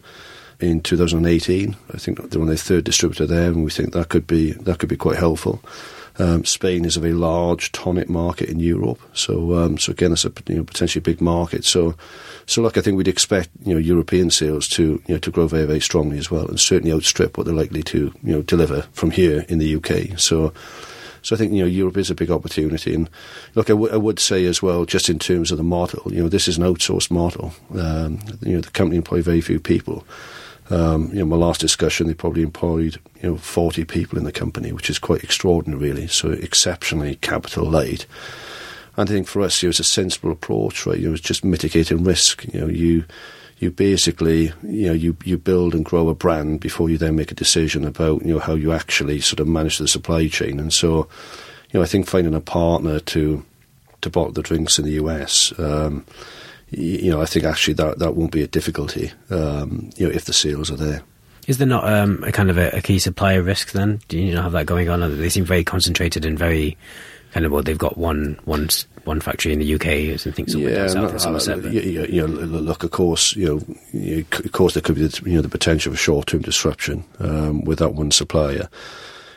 in 0.62 0.80
2018. 0.80 1.76
I 1.92 1.98
think 1.98 2.30
they're 2.30 2.40
on 2.40 2.46
their 2.48 2.56
third 2.56 2.84
distributor 2.84 3.26
there, 3.26 3.48
and 3.48 3.64
we 3.64 3.70
think 3.70 3.92
that 3.92 4.08
could 4.08 4.26
be 4.26 4.52
that 4.52 4.78
could 4.78 4.88
be 4.88 4.96
quite 4.96 5.18
helpful. 5.18 5.60
Um, 6.18 6.44
Spain 6.44 6.84
is 6.84 6.96
a 6.96 7.00
very 7.00 7.14
large 7.14 7.72
tonic 7.72 8.08
market 8.08 8.50
in 8.50 8.60
Europe, 8.60 9.00
so 9.14 9.54
um, 9.54 9.78
so 9.78 9.92
again, 9.92 10.12
it's 10.12 10.24
a 10.24 10.32
you 10.46 10.56
know, 10.56 10.64
potentially 10.64 11.00
big 11.00 11.20
market. 11.20 11.64
So 11.64 11.94
so 12.46 12.62
look, 12.62 12.76
I 12.76 12.80
think 12.80 12.96
we'd 12.96 13.08
expect 13.08 13.50
you 13.64 13.74
know 13.74 13.80
European 13.80 14.30
sales 14.30 14.68
to 14.70 15.02
you 15.06 15.14
know 15.14 15.18
to 15.18 15.30
grow 15.30 15.46
very 15.46 15.66
very 15.66 15.80
strongly 15.80 16.18
as 16.18 16.30
well, 16.30 16.46
and 16.46 16.60
certainly 16.60 16.92
outstrip 16.92 17.36
what 17.36 17.46
they're 17.46 17.54
likely 17.54 17.82
to 17.84 18.12
you 18.22 18.32
know 18.32 18.42
deliver 18.42 18.82
from 18.92 19.10
here 19.10 19.44
in 19.48 19.58
the 19.58 19.74
UK. 19.76 20.18
So 20.18 20.52
So 21.22 21.36
I 21.36 21.38
think 21.38 21.52
you 21.52 21.60
know 21.60 21.66
Europe 21.66 21.96
is 21.96 22.10
a 22.10 22.14
big 22.14 22.30
opportunity, 22.30 22.94
and 22.94 23.08
look, 23.54 23.70
I, 23.70 23.74
w- 23.74 23.92
I 23.92 23.96
would 23.96 24.18
say 24.18 24.44
as 24.46 24.60
well, 24.60 24.84
just 24.84 25.08
in 25.08 25.18
terms 25.18 25.50
of 25.50 25.56
the 25.56 25.64
model, 25.64 26.02
you 26.12 26.22
know, 26.22 26.28
this 26.28 26.48
is 26.48 26.58
an 26.58 26.64
outsourced 26.64 27.10
model. 27.10 27.52
Um, 27.70 28.18
you 28.40 28.54
know, 28.54 28.60
the 28.60 28.70
company 28.70 28.96
employ 28.96 29.22
very 29.22 29.40
few 29.40 29.60
people. 29.60 30.04
Um, 30.70 31.08
you 31.12 31.18
know, 31.18 31.24
my 31.24 31.36
last 31.36 31.60
discussion, 31.60 32.06
they 32.06 32.14
probably 32.14 32.42
employed 32.42 32.98
you 33.20 33.30
know 33.30 33.36
40 33.36 33.84
people 33.84 34.18
in 34.18 34.24
the 34.24 34.32
company, 34.32 34.72
which 34.72 34.90
is 34.90 34.98
quite 34.98 35.24
extraordinary, 35.24 35.90
really. 35.90 36.06
So 36.06 36.30
exceptionally 36.30 37.16
capital 37.16 37.64
light. 37.64 38.06
And 38.96 39.08
I 39.08 39.12
think 39.12 39.26
for 39.26 39.42
us, 39.42 39.62
know, 39.62 39.70
it's 39.70 39.80
a 39.80 39.84
sensible 39.84 40.30
approach, 40.30 40.86
right? 40.86 40.98
Know, 41.00 41.12
it's 41.12 41.20
just 41.20 41.44
mitigating 41.44 42.04
risk. 42.04 42.44
You 42.52 42.60
know, 42.60 42.66
you 42.68 43.04
you 43.58 43.70
basically 43.70 44.52
you 44.62 44.86
know 44.86 44.92
you 44.92 45.16
you 45.24 45.38
build 45.38 45.74
and 45.74 45.84
grow 45.84 46.08
a 46.08 46.14
brand 46.14 46.60
before 46.60 46.90
you 46.90 46.98
then 46.98 47.16
make 47.16 47.30
a 47.30 47.36
decision 47.36 47.84
about 47.84 48.22
you 48.22 48.34
know 48.34 48.40
how 48.40 48.54
you 48.54 48.72
actually 48.72 49.20
sort 49.20 49.40
of 49.40 49.48
manage 49.48 49.78
the 49.78 49.88
supply 49.88 50.26
chain. 50.28 50.60
And 50.60 50.72
so, 50.72 51.08
you 51.70 51.78
know, 51.78 51.82
I 51.82 51.86
think 51.86 52.06
finding 52.06 52.34
a 52.34 52.40
partner 52.40 52.98
to 52.98 53.44
to 54.02 54.10
bottle 54.10 54.32
the 54.32 54.42
drinks 54.42 54.78
in 54.78 54.84
the 54.84 54.92
US. 54.92 55.52
Um, 55.58 56.04
you 56.72 57.10
know, 57.10 57.20
I 57.20 57.26
think 57.26 57.44
actually 57.44 57.74
that, 57.74 57.98
that 57.98 58.16
won't 58.16 58.32
be 58.32 58.42
a 58.42 58.48
difficulty, 58.48 59.12
um, 59.30 59.90
you 59.96 60.06
know, 60.06 60.12
if 60.12 60.24
the 60.24 60.32
sales 60.32 60.70
are 60.70 60.76
there. 60.76 61.02
Is 61.46 61.58
there 61.58 61.66
not 61.66 61.90
um, 61.92 62.22
a 62.24 62.32
kind 62.32 62.50
of 62.50 62.58
a, 62.58 62.70
a, 62.70 62.80
key 62.80 62.98
supplier 62.98 63.42
risk 63.42 63.72
then? 63.72 64.00
Do 64.08 64.18
you 64.18 64.34
not 64.34 64.44
have 64.44 64.52
that 64.52 64.66
going 64.66 64.88
on? 64.88 65.00
They 65.18 65.28
seem 65.28 65.44
very 65.44 65.64
concentrated 65.64 66.24
and 66.24 66.38
very 66.38 66.76
kind 67.32 67.44
of 67.44 67.52
well, 67.52 67.62
they've 67.62 67.76
got 67.76 67.98
one 67.98 68.38
one 68.44 68.68
one 69.04 69.20
factory 69.20 69.52
in 69.52 69.58
the 69.58 69.74
UK 69.74 69.86
and 70.24 70.34
things 70.34 70.54
yeah, 70.54 70.86
south 70.86 71.20
Somerset. 71.20 71.64
Uh, 71.64 71.68
you, 71.68 72.04
you, 72.04 72.26
know, 72.26 72.32
look, 72.32 72.84
of 72.84 72.92
course, 72.92 73.34
you 73.34 73.46
know, 73.46 74.20
of 74.20 74.52
course, 74.52 74.74
there 74.74 74.82
could 74.82 74.94
be 74.94 75.06
the, 75.06 75.22
you 75.28 75.36
know 75.36 75.42
the 75.42 75.48
potential 75.48 75.92
for 75.92 75.98
short 75.98 76.28
term 76.28 76.42
disruption 76.42 77.04
um, 77.18 77.64
with 77.64 77.80
that 77.80 77.94
one 77.94 78.10
supplier. 78.10 78.68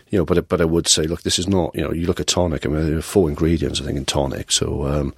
You 0.09 0.19
know, 0.19 0.25
but 0.25 0.47
but 0.47 0.61
I 0.61 0.65
would 0.65 0.87
say, 0.87 1.03
look, 1.03 1.23
this 1.23 1.39
is 1.39 1.47
not. 1.47 1.73
You 1.73 1.81
know, 1.81 1.91
you 1.91 2.05
look 2.05 2.19
at 2.19 2.27
tonic. 2.27 2.65
I 2.65 2.69
mean, 2.69 2.85
there 2.85 2.97
are 2.97 3.01
four 3.01 3.29
ingredients, 3.29 3.81
I 3.81 3.85
think, 3.85 3.97
in 3.97 4.05
tonic. 4.05 4.51
So, 4.51 4.85
um, 4.85 5.15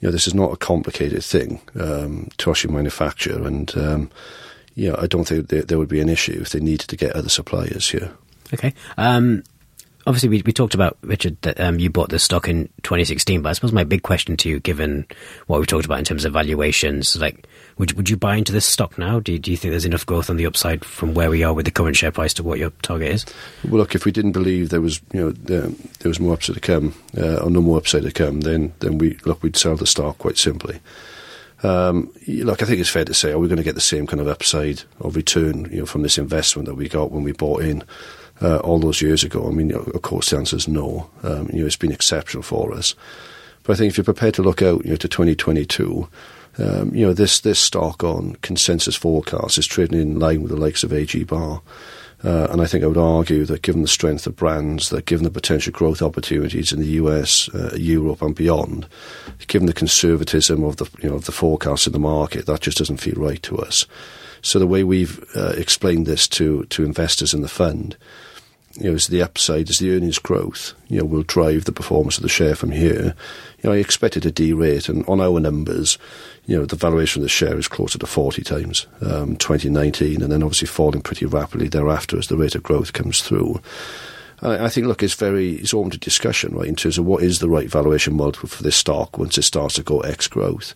you 0.00 0.08
know, 0.08 0.12
this 0.12 0.26
is 0.26 0.34
not 0.34 0.52
a 0.52 0.56
complicated 0.56 1.24
thing 1.24 1.60
um, 1.78 2.28
to 2.38 2.50
actually 2.50 2.74
manufacture, 2.74 3.46
and 3.46 3.76
um, 3.76 4.10
know, 4.90 4.96
I 4.98 5.06
don't 5.06 5.26
think 5.26 5.48
there, 5.48 5.62
there, 5.62 5.78
would 5.78 5.88
be 5.88 6.00
an 6.00 6.08
issue 6.08 6.38
if 6.40 6.50
they 6.50 6.60
needed 6.60 6.88
to 6.88 6.96
get 6.96 7.12
other 7.12 7.30
suppliers 7.30 7.88
here. 7.88 8.12
Okay. 8.52 8.74
Um, 8.96 9.42
obviously 10.06 10.28
we, 10.28 10.42
we 10.46 10.52
talked 10.52 10.74
about 10.74 10.96
Richard 11.02 11.40
that 11.42 11.58
um, 11.60 11.78
you 11.78 11.90
bought 11.90 12.10
this 12.10 12.22
stock 12.22 12.48
in 12.48 12.68
2016, 12.82 13.42
but 13.42 13.50
I 13.50 13.52
suppose 13.52 13.72
my 13.72 13.84
big 13.84 14.02
question 14.02 14.36
to 14.38 14.48
you, 14.48 14.60
given 14.60 15.06
what 15.46 15.58
we've 15.58 15.66
talked 15.66 15.84
about 15.84 15.98
in 15.98 16.04
terms 16.04 16.24
of 16.24 16.32
valuations, 16.32 17.16
like 17.16 17.46
would 17.78 17.92
would 17.92 18.08
you 18.08 18.16
buy 18.16 18.36
into 18.36 18.52
this 18.52 18.64
stock 18.64 18.96
now? 18.98 19.20
Do 19.20 19.32
you, 19.32 19.38
do 19.38 19.50
you 19.50 19.56
think 19.56 19.72
there's 19.72 19.84
enough 19.84 20.06
growth 20.06 20.30
on 20.30 20.36
the 20.36 20.46
upside 20.46 20.84
from 20.84 21.14
where 21.14 21.30
we 21.30 21.42
are 21.42 21.52
with 21.52 21.64
the 21.64 21.70
current 21.70 21.96
share 21.96 22.12
price 22.12 22.32
to 22.34 22.42
what 22.42 22.58
your 22.58 22.70
target 22.82 23.12
is? 23.12 23.26
Well, 23.64 23.78
look, 23.80 23.94
if 23.94 24.04
we 24.04 24.12
didn't 24.12 24.32
believe 24.32 24.70
there 24.70 24.80
was 24.80 25.00
you 25.12 25.20
know 25.20 25.30
there, 25.32 25.68
there 26.00 26.08
was 26.08 26.20
more 26.20 26.34
upside 26.34 26.54
to 26.54 26.60
come 26.60 26.94
uh, 27.18 27.36
or 27.36 27.50
no 27.50 27.60
more 27.60 27.78
upside 27.78 28.02
to 28.02 28.12
come, 28.12 28.42
then 28.42 28.72
then 28.78 28.98
we 28.98 29.18
look 29.24 29.42
we'd 29.42 29.56
sell 29.56 29.76
the 29.76 29.86
stock 29.86 30.18
quite 30.18 30.38
simply. 30.38 30.80
Um, 31.62 32.12
look, 32.28 32.62
I 32.62 32.66
think 32.66 32.80
it's 32.80 32.90
fair 32.90 33.06
to 33.06 33.14
say, 33.14 33.32
are 33.32 33.38
we 33.38 33.48
going 33.48 33.56
to 33.56 33.64
get 33.64 33.74
the 33.74 33.80
same 33.80 34.06
kind 34.06 34.20
of 34.20 34.28
upside 34.28 34.82
or 35.00 35.10
return, 35.10 35.64
you 35.72 35.78
know, 35.78 35.86
from 35.86 36.02
this 36.02 36.18
investment 36.18 36.68
that 36.68 36.74
we 36.74 36.86
got 36.86 37.10
when 37.10 37.24
we 37.24 37.32
bought 37.32 37.62
in? 37.62 37.82
Uh, 38.42 38.58
all 38.58 38.78
those 38.78 39.00
years 39.00 39.24
ago? 39.24 39.48
I 39.48 39.50
mean, 39.50 39.72
of 39.72 40.02
course, 40.02 40.28
the 40.28 40.36
answer 40.36 40.56
is 40.56 40.68
no. 40.68 41.08
Um, 41.22 41.48
you 41.50 41.60
know, 41.60 41.66
it's 41.66 41.76
been 41.76 41.90
exceptional 41.90 42.42
for 42.42 42.74
us. 42.74 42.94
But 43.62 43.72
I 43.72 43.76
think 43.76 43.90
if 43.90 43.96
you're 43.96 44.04
prepared 44.04 44.34
to 44.34 44.42
look 44.42 44.60
out, 44.60 44.84
you 44.84 44.90
know, 44.90 44.96
to 44.96 45.08
2022, 45.08 46.06
um, 46.58 46.94
you 46.94 47.04
know, 47.04 47.12
this 47.12 47.40
this 47.40 47.58
stock 47.58 48.04
on 48.04 48.36
consensus 48.36 48.96
forecasts 48.96 49.58
is 49.58 49.66
trading 49.66 50.00
in 50.00 50.18
line 50.18 50.42
with 50.42 50.50
the 50.50 50.56
likes 50.56 50.84
of 50.84 50.92
AG 50.92 51.24
Barr. 51.24 51.60
Uh, 52.24 52.48
and 52.50 52.62
I 52.62 52.66
think 52.66 52.82
I 52.82 52.86
would 52.86 52.96
argue 52.96 53.44
that 53.44 53.62
given 53.62 53.82
the 53.82 53.88
strength 53.88 54.26
of 54.26 54.36
brands, 54.36 54.88
that 54.88 55.04
given 55.04 55.24
the 55.24 55.30
potential 55.30 55.72
growth 55.72 56.00
opportunities 56.00 56.72
in 56.72 56.80
the 56.80 56.86
US, 56.86 57.48
uh, 57.50 57.76
Europe, 57.76 58.22
and 58.22 58.34
beyond, 58.34 58.86
given 59.48 59.66
the 59.66 59.74
conservatism 59.74 60.64
of 60.64 60.76
the 60.76 60.88
you 61.02 61.10
know 61.10 61.16
of 61.16 61.26
the 61.26 61.32
forecast 61.32 61.86
in 61.86 61.92
the 61.92 61.98
market, 61.98 62.46
that 62.46 62.62
just 62.62 62.78
doesn't 62.78 62.98
feel 62.98 63.16
right 63.16 63.42
to 63.42 63.58
us. 63.58 63.86
So 64.40 64.58
the 64.58 64.66
way 64.66 64.82
we've 64.82 65.22
uh, 65.36 65.54
explained 65.56 66.06
this 66.06 66.26
to 66.28 66.64
to 66.66 66.84
investors 66.84 67.34
in 67.34 67.42
the 67.42 67.48
fund 67.48 67.96
you 68.78 68.90
know, 68.90 68.94
is 68.94 69.08
the 69.08 69.22
upside, 69.22 69.70
is 69.70 69.78
the 69.78 69.94
earnings 69.94 70.18
growth, 70.18 70.74
you 70.88 70.98
know, 70.98 71.04
will 71.04 71.22
drive 71.22 71.64
the 71.64 71.72
performance 71.72 72.16
of 72.16 72.22
the 72.22 72.28
share 72.28 72.54
from 72.54 72.70
here. 72.70 73.14
You 73.62 73.70
know, 73.70 73.72
I 73.72 73.78
expect 73.78 74.16
it 74.16 74.22
to 74.22 74.30
derate, 74.30 74.88
and 74.88 75.06
on 75.08 75.20
our 75.20 75.40
numbers, 75.40 75.98
you 76.46 76.56
know, 76.56 76.66
the 76.66 76.76
valuation 76.76 77.20
of 77.20 77.24
the 77.24 77.28
share 77.28 77.58
is 77.58 77.68
closer 77.68 77.98
to 77.98 78.06
40 78.06 78.42
times 78.42 78.86
um, 79.02 79.36
2019, 79.36 80.22
and 80.22 80.30
then 80.30 80.42
obviously 80.42 80.68
falling 80.68 81.00
pretty 81.00 81.26
rapidly 81.26 81.68
thereafter 81.68 82.18
as 82.18 82.28
the 82.28 82.36
rate 82.36 82.54
of 82.54 82.62
growth 82.62 82.92
comes 82.92 83.22
through. 83.22 83.60
I, 84.42 84.66
I 84.66 84.68
think, 84.68 84.86
look, 84.86 85.02
it's 85.02 85.14
very, 85.14 85.54
it's 85.54 85.74
open 85.74 85.90
to 85.90 85.98
discussion, 85.98 86.54
right, 86.54 86.68
in 86.68 86.76
terms 86.76 86.98
of 86.98 87.06
what 87.06 87.22
is 87.22 87.38
the 87.38 87.48
right 87.48 87.70
valuation 87.70 88.14
multiple 88.14 88.48
for 88.48 88.62
this 88.62 88.76
stock 88.76 89.18
once 89.18 89.38
it 89.38 89.42
starts 89.42 89.74
to 89.74 89.82
go 89.82 90.00
ex-growth. 90.00 90.74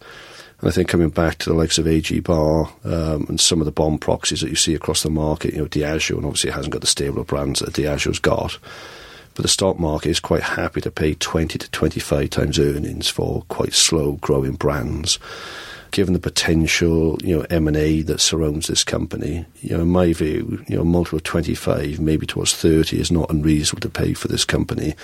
And 0.61 0.69
I 0.69 0.73
think 0.73 0.89
coming 0.89 1.09
back 1.09 1.39
to 1.39 1.51
the 1.51 1.57
likes 1.57 1.79
of 1.79 1.87
AG 1.87 2.21
Barr 2.21 2.71
um, 2.85 3.27
and 3.29 3.41
some 3.41 3.61
of 3.61 3.65
the 3.65 3.73
bond 3.73 4.03
proxies 4.03 4.43
that 4.43 4.51
you 4.51 4.57
see 4.57 4.75
across 4.75 5.03
the 5.03 5.11
market, 5.11 5.55
you 5.55 5.61
know, 5.61 5.67
Diageo, 5.67 6.17
and 6.17 6.27
obviously 6.27 6.51
it 6.51 6.55
hasn't 6.55 6.73
got 6.73 6.83
the 6.83 6.87
stable 6.87 7.21
of 7.21 7.29
brands 7.29 7.61
that 7.61 7.73
Diageo's 7.73 8.19
got. 8.19 8.59
But 9.35 9.43
the 9.43 9.49
stock 9.49 9.79
market 9.79 10.11
is 10.11 10.21
quite 10.21 10.43
happy 10.43 10.83
to 10.83 10.91
pay 10.91 11.15
20 11.15 11.59
to 11.59 11.71
25 11.71 12.29
times 12.31 12.59
earnings 12.59 13.09
for 13.09 13.43
quite 13.49 13.73
slow 13.73 14.13
growing 14.21 14.53
brands. 14.53 15.19
Given 15.93 16.13
the 16.13 16.21
potential, 16.21 17.19
you 17.23 17.39
know, 17.39 17.47
M&A 17.49 18.03
that 18.03 18.21
surrounds 18.21 18.67
this 18.67 18.85
company, 18.85 19.47
you 19.63 19.75
know, 19.75 19.83
in 19.83 19.89
my 19.89 20.13
view, 20.13 20.63
you 20.69 20.77
know, 20.77 20.85
multiple 20.85 21.17
of 21.17 21.23
25, 21.23 22.01
maybe 22.01 22.27
towards 22.27 22.55
30 22.55 23.01
is 23.01 23.11
not 23.11 23.31
unreasonable 23.31 23.81
to 23.81 23.89
pay 23.89 24.13
for 24.13 24.29
this 24.29 24.45
company, 24.45 24.95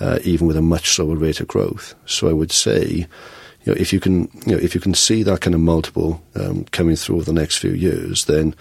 uh, 0.00 0.18
even 0.22 0.46
with 0.46 0.56
a 0.56 0.62
much 0.62 0.90
slower 0.90 1.16
rate 1.16 1.40
of 1.40 1.48
growth. 1.48 1.94
So 2.04 2.28
I 2.28 2.32
would 2.32 2.52
say, 2.52 3.06
you 3.68 3.74
know, 3.74 3.80
if 3.80 3.92
you 3.92 4.00
can, 4.00 4.30
you 4.46 4.52
know, 4.52 4.58
if 4.58 4.74
you 4.74 4.80
can 4.80 4.94
see 4.94 5.22
that 5.22 5.42
kind 5.42 5.54
of 5.54 5.60
multiple 5.60 6.22
um, 6.36 6.64
coming 6.72 6.96
through 6.96 7.16
over 7.16 7.24
the 7.26 7.34
next 7.34 7.58
few 7.58 7.72
years, 7.72 8.24
then 8.24 8.54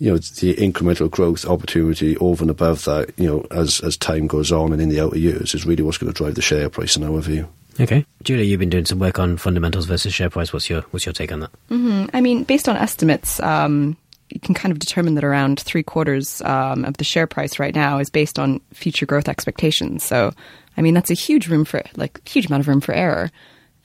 you 0.00 0.10
know 0.10 0.18
the 0.18 0.54
incremental 0.56 1.08
growth 1.08 1.44
opportunity 1.44 2.16
over 2.16 2.42
and 2.42 2.50
above 2.50 2.84
that, 2.84 3.16
you 3.16 3.28
know, 3.28 3.46
as 3.52 3.80
as 3.82 3.96
time 3.96 4.26
goes 4.26 4.50
on 4.50 4.72
and 4.72 4.82
in 4.82 4.88
the 4.88 5.00
outer 5.00 5.16
years, 5.16 5.54
is 5.54 5.64
really 5.64 5.84
what's 5.84 5.98
going 5.98 6.12
to 6.12 6.16
drive 6.16 6.34
the 6.34 6.42
share 6.42 6.68
price 6.68 6.96
in 6.96 7.04
our 7.04 7.20
view. 7.20 7.48
Okay, 7.78 8.04
Julia, 8.24 8.42
you've 8.42 8.58
been 8.58 8.68
doing 8.68 8.84
some 8.84 8.98
work 8.98 9.20
on 9.20 9.36
fundamentals 9.36 9.86
versus 9.86 10.12
share 10.12 10.28
price. 10.28 10.52
What's 10.52 10.68
your 10.68 10.80
what's 10.90 11.06
your 11.06 11.12
take 11.12 11.30
on 11.30 11.38
that? 11.38 11.52
Mm-hmm. 11.70 12.06
I 12.12 12.20
mean, 12.20 12.42
based 12.42 12.68
on 12.68 12.76
estimates. 12.76 13.38
Um, 13.40 13.96
you 14.30 14.40
can 14.40 14.54
kind 14.54 14.72
of 14.72 14.78
determine 14.78 15.14
that 15.14 15.24
around 15.24 15.58
three 15.58 15.82
quarters 15.82 16.42
um, 16.42 16.84
of 16.84 16.98
the 16.98 17.04
share 17.04 17.26
price 17.26 17.58
right 17.58 17.74
now 17.74 17.98
is 17.98 18.10
based 18.10 18.38
on 18.38 18.60
future 18.74 19.06
growth 19.06 19.26
expectations. 19.26 20.04
So, 20.04 20.34
I 20.76 20.82
mean, 20.82 20.92
that's 20.92 21.10
a 21.10 21.14
huge 21.14 21.48
room 21.48 21.64
for, 21.64 21.82
like, 21.96 22.28
huge 22.28 22.44
amount 22.44 22.60
of 22.60 22.68
room 22.68 22.82
for 22.82 22.92
error. 22.92 23.30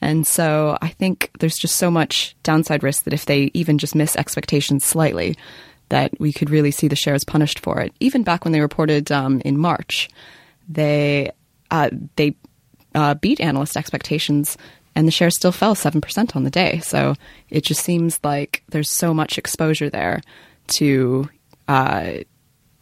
And 0.04 0.26
so 0.26 0.76
I 0.82 0.88
think 0.88 1.30
there's 1.38 1.56
just 1.56 1.76
so 1.76 1.90
much 1.90 2.36
downside 2.42 2.82
risk 2.82 3.04
that 3.04 3.14
if 3.14 3.24
they 3.24 3.50
even 3.54 3.78
just 3.78 3.94
miss 3.94 4.16
expectations 4.16 4.84
slightly, 4.84 5.34
that 5.88 6.12
we 6.20 6.30
could 6.30 6.50
really 6.50 6.70
see 6.70 6.88
the 6.88 6.94
shares 6.94 7.24
punished 7.24 7.58
for 7.58 7.80
it. 7.80 7.94
Even 8.00 8.22
back 8.22 8.44
when 8.44 8.52
they 8.52 8.60
reported 8.60 9.10
um, 9.10 9.40
in 9.46 9.56
March, 9.56 10.10
they 10.68 11.30
uh, 11.70 11.88
they 12.16 12.36
uh, 12.94 13.14
beat 13.14 13.40
analyst 13.40 13.78
expectations, 13.78 14.58
and 14.94 15.08
the 15.08 15.12
shares 15.12 15.36
still 15.36 15.52
fell 15.52 15.74
seven 15.74 16.02
percent 16.02 16.36
on 16.36 16.44
the 16.44 16.50
day. 16.50 16.80
So 16.80 17.14
it 17.48 17.64
just 17.64 17.82
seems 17.82 18.20
like 18.22 18.62
there's 18.68 18.90
so 18.90 19.14
much 19.14 19.38
exposure 19.38 19.88
there 19.88 20.20
to, 20.76 21.30
uh, 21.66 22.12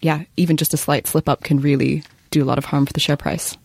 yeah, 0.00 0.24
even 0.36 0.56
just 0.56 0.74
a 0.74 0.76
slight 0.76 1.06
slip 1.06 1.28
up 1.28 1.44
can 1.44 1.60
really 1.60 2.02
do 2.30 2.42
a 2.42 2.48
lot 2.50 2.58
of 2.58 2.64
harm 2.64 2.84
for 2.84 2.92
the 2.92 3.00
share 3.00 3.16
price. 3.16 3.56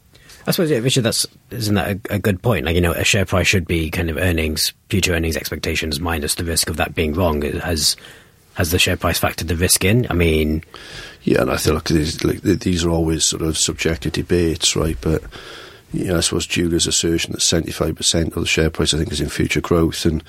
I 0.47 0.51
suppose, 0.51 0.71
yeah, 0.71 0.77
Richard, 0.77 1.01
that's 1.01 1.27
isn't 1.51 1.75
that 1.75 1.89
a, 2.09 2.15
a, 2.15 2.19
good 2.19 2.41
point? 2.41 2.65
Like, 2.65 2.75
you 2.75 2.81
know, 2.81 2.93
a 2.93 3.03
share 3.03 3.25
price 3.25 3.47
should 3.47 3.67
be 3.67 3.91
kind 3.91 4.09
of 4.09 4.15
earnings, 4.15 4.73
future 4.87 5.13
earnings 5.13 5.35
expectations 5.35 5.99
minus 5.99 6.35
the 6.35 6.45
risk 6.45 6.69
of 6.69 6.77
that 6.77 6.95
being 6.95 7.13
wrong. 7.13 7.41
Has 7.41 7.97
has 8.53 8.71
the 8.71 8.79
share 8.79 8.95
price 8.95 9.19
factored 9.19 9.49
the 9.49 9.57
risk 9.57 9.83
in? 9.83 10.07
I 10.09 10.13
mean, 10.13 10.63
yeah, 11.23 11.41
and 11.41 11.51
I 11.51 11.57
think 11.57 11.75
like 11.75 11.83
these, 11.89 12.23
like, 12.23 12.41
these 12.41 12.85
are 12.85 12.89
always 12.89 13.25
sort 13.25 13.41
of 13.41 13.57
subjective 13.57 14.13
debates, 14.13 14.73
right? 14.73 14.97
But 15.01 15.21
you 15.93 16.05
know, 16.05 16.17
I 16.17 16.19
suppose 16.19 16.45
Julia's 16.45 16.85
assertion 16.85 17.31
that 17.31 17.39
75% 17.39 18.27
of 18.27 18.41
the 18.41 18.45
share 18.45 18.69
price, 18.69 18.93
I 18.93 18.97
think, 18.97 19.11
is 19.11 19.21
in 19.21 19.29
future 19.29 19.61
growth. 19.61 20.05
And 20.05 20.23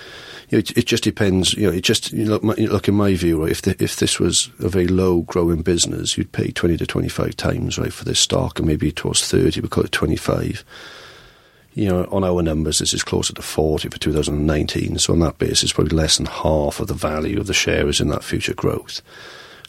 you 0.50 0.56
know, 0.56 0.58
it, 0.58 0.76
it, 0.76 0.86
just 0.86 1.02
depends. 1.02 1.54
You 1.54 1.66
know, 1.66 1.72
it 1.72 1.82
just, 1.82 2.12
you 2.12 2.26
look, 2.26 2.42
look 2.42 2.88
in 2.88 2.94
my 2.94 3.14
view, 3.14 3.42
right, 3.42 3.50
if, 3.50 3.62
the, 3.62 3.82
if 3.82 3.96
this 3.96 4.20
was 4.20 4.50
a 4.60 4.68
very 4.68 4.86
low 4.86 5.22
growing 5.22 5.62
business, 5.62 6.16
you'd 6.16 6.32
pay 6.32 6.52
20 6.52 6.76
to 6.76 6.86
25 6.86 7.36
times, 7.36 7.78
right, 7.78 7.92
for 7.92 8.04
this 8.04 8.20
stock, 8.20 8.58
and 8.58 8.68
maybe 8.68 8.92
towards 8.92 9.28
30, 9.28 9.60
we 9.60 9.68
call 9.68 9.84
it 9.84 9.92
25. 9.92 10.64
You 11.74 11.88
know, 11.88 12.08
on 12.10 12.24
our 12.24 12.42
numbers, 12.42 12.78
this 12.78 12.94
is 12.94 13.02
closer 13.02 13.32
to 13.34 13.42
40 13.42 13.88
for 13.88 13.98
2019. 13.98 14.98
So 14.98 15.12
on 15.12 15.20
that 15.20 15.38
basis, 15.38 15.72
probably 15.72 15.96
less 15.96 16.16
than 16.16 16.26
half 16.26 16.80
of 16.80 16.86
the 16.86 16.94
value 16.94 17.38
of 17.38 17.46
the 17.46 17.54
share 17.54 17.88
is 17.88 18.00
in 18.00 18.08
that 18.08 18.24
future 18.24 18.54
growth. 18.54 19.02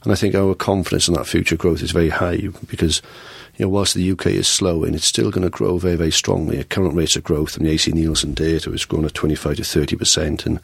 And 0.03 0.11
I 0.13 0.15
think 0.15 0.35
our 0.35 0.55
confidence 0.55 1.07
in 1.07 1.13
that 1.15 1.27
future 1.27 1.57
growth 1.57 1.81
is 1.81 1.91
very 1.91 2.09
high 2.09 2.47
because 2.67 3.01
you 3.57 3.65
know, 3.65 3.69
whilst 3.69 3.93
the 3.93 4.11
UK 4.11 4.27
is 4.27 4.47
slowing, 4.47 4.93
it's 4.95 5.05
still 5.05 5.31
going 5.31 5.43
to 5.43 5.49
grow 5.49 5.77
very, 5.77 5.97
very 5.97 6.11
strongly. 6.11 6.59
At 6.59 6.69
current 6.69 6.95
rates 6.95 7.17
of 7.17 7.25
growth, 7.25 7.57
and 7.57 7.65
the 7.65 7.71
AC 7.71 7.91
Nielsen 7.91 8.33
data 8.33 8.71
is 8.71 8.85
growing 8.85 9.05
at 9.05 9.13
25 9.13 9.57
to 9.57 9.63
30 9.65 9.95
percent, 9.97 10.45
and 10.45 10.61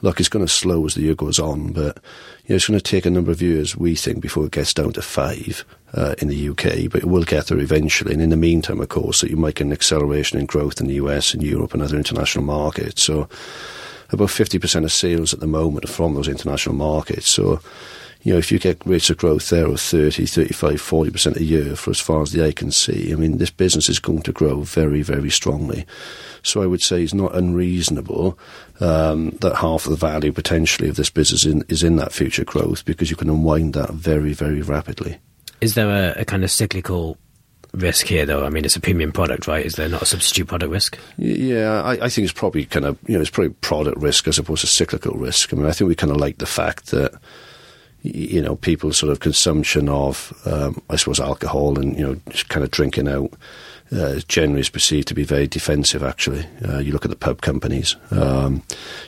look, 0.00 0.18
it's 0.18 0.28
going 0.28 0.44
to 0.44 0.50
slow 0.50 0.84
as 0.86 0.94
the 0.94 1.02
year 1.02 1.14
goes 1.14 1.38
on, 1.38 1.72
but 1.72 1.98
you 2.46 2.50
know, 2.50 2.56
it's 2.56 2.66
going 2.66 2.78
to 2.78 2.82
take 2.82 3.06
a 3.06 3.10
number 3.10 3.30
of 3.30 3.42
years, 3.42 3.76
we 3.76 3.94
think, 3.94 4.20
before 4.20 4.46
it 4.46 4.52
gets 4.52 4.74
down 4.74 4.92
to 4.94 5.02
five 5.02 5.64
uh, 5.94 6.14
in 6.18 6.28
the 6.28 6.48
UK, 6.48 6.90
but 6.90 7.02
it 7.02 7.08
will 7.08 7.22
get 7.22 7.46
there 7.46 7.58
eventually. 7.58 8.12
And 8.12 8.22
in 8.22 8.30
the 8.30 8.36
meantime, 8.36 8.80
of 8.80 8.88
course, 8.88 9.20
that 9.20 9.30
you 9.30 9.36
might 9.36 9.56
get 9.56 9.66
an 9.66 9.72
acceleration 9.72 10.38
in 10.38 10.46
growth 10.46 10.80
in 10.80 10.86
the 10.86 10.94
US 10.94 11.34
and 11.34 11.42
Europe 11.42 11.74
and 11.74 11.82
other 11.82 11.96
international 11.96 12.44
markets. 12.44 13.02
So 13.02 13.28
about 14.10 14.28
50% 14.28 14.84
of 14.84 14.92
sales 14.92 15.32
at 15.32 15.40
the 15.40 15.46
moment 15.46 15.84
are 15.84 15.92
from 15.92 16.14
those 16.14 16.28
international 16.28 16.74
markets. 16.74 17.30
So 17.30 17.60
you 18.22 18.32
know, 18.32 18.38
if 18.38 18.52
you 18.52 18.58
get 18.58 18.84
rates 18.86 19.10
of 19.10 19.16
growth 19.16 19.48
there 19.50 19.66
of 19.66 19.80
30, 19.80 20.26
35, 20.26 20.80
40% 20.80 21.36
a 21.36 21.42
year 21.42 21.74
for 21.74 21.90
as 21.90 21.98
far 21.98 22.22
as 22.22 22.30
the 22.30 22.44
eye 22.44 22.52
can 22.52 22.70
see, 22.70 23.12
I 23.12 23.16
mean, 23.16 23.38
this 23.38 23.50
business 23.50 23.88
is 23.88 23.98
going 23.98 24.22
to 24.22 24.32
grow 24.32 24.60
very, 24.60 25.02
very 25.02 25.30
strongly. 25.30 25.84
So 26.42 26.62
I 26.62 26.66
would 26.66 26.82
say 26.82 27.02
it's 27.02 27.14
not 27.14 27.34
unreasonable 27.34 28.38
um, 28.80 29.30
that 29.40 29.56
half 29.56 29.86
of 29.86 29.90
the 29.90 29.96
value 29.96 30.32
potentially 30.32 30.88
of 30.88 30.96
this 30.96 31.10
business 31.10 31.44
in, 31.44 31.64
is 31.68 31.82
in 31.82 31.96
that 31.96 32.12
future 32.12 32.44
growth 32.44 32.84
because 32.84 33.10
you 33.10 33.16
can 33.16 33.28
unwind 33.28 33.74
that 33.74 33.90
very, 33.90 34.32
very 34.34 34.62
rapidly. 34.62 35.18
Is 35.60 35.74
there 35.74 35.90
a, 35.90 36.20
a 36.20 36.24
kind 36.24 36.44
of 36.44 36.50
cyclical 36.50 37.16
risk 37.72 38.06
here, 38.06 38.24
though? 38.24 38.44
I 38.44 38.50
mean, 38.50 38.64
it's 38.64 38.76
a 38.76 38.80
premium 38.80 39.10
product, 39.10 39.48
right? 39.48 39.66
Is 39.66 39.74
there 39.74 39.88
not 39.88 40.02
a 40.02 40.06
substitute 40.06 40.46
product 40.46 40.70
risk? 40.70 40.98
Yeah, 41.18 41.82
I, 41.82 41.92
I, 41.92 42.08
think 42.08 42.24
it's 42.24 42.32
probably 42.32 42.66
kind 42.66 42.84
of 42.84 42.98
you 43.06 43.14
know 43.14 43.20
it's 43.20 43.30
probably 43.30 43.54
product 43.54 43.98
risk 43.98 44.28
as 44.28 44.38
opposed 44.38 44.60
to 44.60 44.66
cyclical 44.66 45.14
risk. 45.16 45.52
I 45.52 45.56
mean, 45.56 45.66
I 45.66 45.72
think 45.72 45.88
we 45.88 45.94
kind 45.94 46.12
of 46.12 46.18
like 46.18 46.38
the 46.38 46.46
fact 46.46 46.90
that 46.90 47.14
you 48.02 48.42
know, 48.42 48.56
people's 48.56 48.96
sort 48.96 49.12
of 49.12 49.20
consumption 49.20 49.88
of, 49.88 50.32
um, 50.44 50.82
I 50.90 50.96
suppose, 50.96 51.20
alcohol 51.20 51.78
and, 51.78 51.96
you 51.96 52.04
know, 52.04 52.16
just 52.30 52.48
kind 52.48 52.64
of 52.64 52.70
drinking 52.70 53.08
out 53.08 53.32
uh, 53.92 54.20
generally 54.26 54.60
is 54.60 54.70
perceived 54.70 55.06
to 55.08 55.14
be 55.14 55.22
very 55.22 55.46
defensive, 55.46 56.02
actually. 56.02 56.46
Uh, 56.66 56.78
you 56.78 56.92
look 56.92 57.04
at 57.04 57.10
the 57.10 57.16
pub 57.16 57.42
companies, 57.42 57.94
um, 58.10 58.62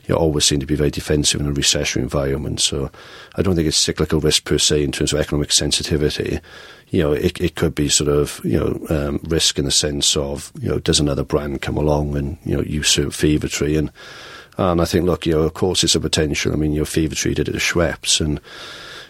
you 0.06 0.14
always 0.14 0.44
seem 0.44 0.60
to 0.60 0.66
be 0.66 0.76
very 0.76 0.90
defensive 0.90 1.40
in 1.40 1.48
a 1.48 1.52
recessionary 1.52 2.02
environment. 2.02 2.60
So 2.60 2.90
I 3.34 3.42
don't 3.42 3.56
think 3.56 3.66
it's 3.66 3.82
cyclical 3.82 4.20
risk 4.20 4.44
per 4.44 4.58
se 4.58 4.84
in 4.84 4.92
terms 4.92 5.12
of 5.12 5.20
economic 5.20 5.52
sensitivity. 5.52 6.38
You 6.90 7.02
know, 7.02 7.12
it, 7.12 7.40
it 7.40 7.56
could 7.56 7.74
be 7.74 7.88
sort 7.88 8.10
of, 8.10 8.40
you 8.44 8.60
know, 8.60 8.86
um, 8.90 9.20
risk 9.24 9.58
in 9.58 9.64
the 9.64 9.70
sense 9.70 10.16
of, 10.16 10.52
you 10.60 10.68
know, 10.68 10.78
does 10.78 11.00
another 11.00 11.24
brand 11.24 11.62
come 11.62 11.78
along 11.78 12.16
and, 12.16 12.38
you 12.44 12.56
know, 12.56 12.62
usurp 12.62 13.12
Fever-Tree 13.12 13.76
and, 13.76 13.90
and 14.56 14.80
I 14.80 14.84
think, 14.84 15.04
look, 15.04 15.26
you 15.26 15.32
know, 15.32 15.42
of 15.42 15.54
course, 15.54 15.84
it's 15.84 15.94
a 15.94 16.00
potential. 16.00 16.52
I 16.52 16.56
mean, 16.56 16.72
your 16.72 16.84
Fever-Tree 16.84 17.34
did 17.34 17.48
it 17.48 17.54
at 17.54 17.60
Schweppes, 17.60 18.20
and 18.20 18.40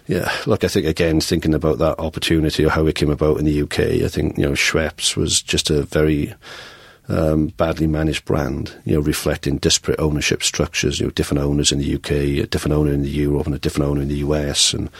yeah, 0.07 0.31
look, 0.47 0.65
I 0.65 0.69
think 0.69 0.87
again, 0.87 1.21
thinking 1.21 1.55
about 1.55 1.79
that 1.79 1.99
opportunity 1.99 2.65
or 2.65 2.71
how 2.71 2.87
it 2.87 2.95
came 2.95 3.11
about 3.11 3.39
in 3.39 3.47
the 3.47 3.63
UK, 3.63 4.05
I 4.05 4.09
think 4.09 4.37
you 4.37 4.45
know 4.45 4.53
Schweppes 4.53 5.17
was 5.17 5.41
just 5.41 5.71
a 5.71 5.83
very 5.83 6.35
um, 7.09 7.49
badly 7.49 7.87
managed 7.87 8.25
brand, 8.25 8.75
you 8.85 8.95
know, 8.95 9.01
reflecting 9.01 9.59
disparate 9.59 10.01
ownership 10.01 10.43
structures. 10.43 11.01
You 11.01 11.07
know, 11.07 11.11
different 11.13 11.43
owners 11.43 11.73
in 11.73 11.79
the 11.79 11.95
UK, 11.95 12.11
a 12.11 12.47
different 12.47 12.75
owner 12.75 12.93
in 12.93 13.03
the 13.03 13.09
Europe, 13.09 13.47
and 13.47 13.55
a 13.55 13.59
different 13.59 13.91
owner 13.91 14.03
in 14.03 14.09
the 14.09 14.17
US, 14.17 14.75
and 14.75 14.91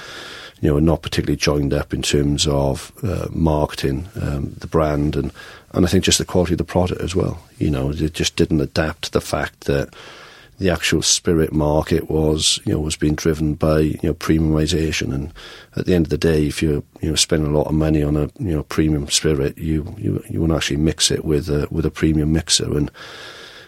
you 0.61 0.71
know, 0.71 0.79
not 0.79 1.03
particularly 1.03 1.37
joined 1.37 1.75
up 1.75 1.93
in 1.93 2.01
terms 2.01 2.47
of 2.47 2.93
uh, 3.03 3.29
marketing 3.31 4.09
um, 4.21 4.55
the 4.59 4.67
brand, 4.67 5.17
and 5.17 5.33
and 5.73 5.85
I 5.85 5.89
think 5.89 6.05
just 6.05 6.19
the 6.19 6.25
quality 6.25 6.55
of 6.55 6.59
the 6.59 6.65
product 6.65 7.01
as 7.01 7.15
well. 7.15 7.43
You 7.59 7.71
know, 7.71 7.91
it 7.91 8.15
just 8.15 8.37
didn't 8.37 8.61
adapt 8.61 9.03
to 9.03 9.11
the 9.11 9.21
fact 9.21 9.63
that 9.63 9.93
the 10.59 10.71
actual 10.71 11.03
spirit 11.03 11.53
market 11.53 12.09
was, 12.09 12.61
you 12.65 12.73
know, 12.73 12.81
was 12.81 12.97
being 12.97 13.15
driven 13.15 13.55
by, 13.55 13.81
you 13.81 14.01
know, 14.03 14.15
premiumization. 14.15 15.13
And 15.13 15.33
at 15.77 15.87
the 15.87 15.95
end 15.95 16.07
of 16.07 16.11
the 16.11 16.19
day, 16.19 16.47
if 16.47 16.63
you're, 16.63 16.83
you 17.01 17.11
know, 17.11 17.15
spending 17.17 17.53
a 17.53 17.57
lot 17.57 17.67
of 17.67 17.75
money 17.75 18.03
on 18.03 18.17
a, 18.17 18.31
you 18.39 18.55
know, 18.55 18.63
premium 18.63 19.09
spirit, 19.09 19.59
you, 19.59 19.95
you, 19.99 20.23
you 20.29 20.41
want 20.41 20.53
to 20.53 20.57
actually 20.57 20.77
mix 20.77 21.11
it 21.11 21.25
with 21.25 21.49
a, 21.49 21.67
with 21.71 21.85
a 21.85 21.91
premium 21.91 22.33
mixer. 22.33 22.77
And 22.77 22.91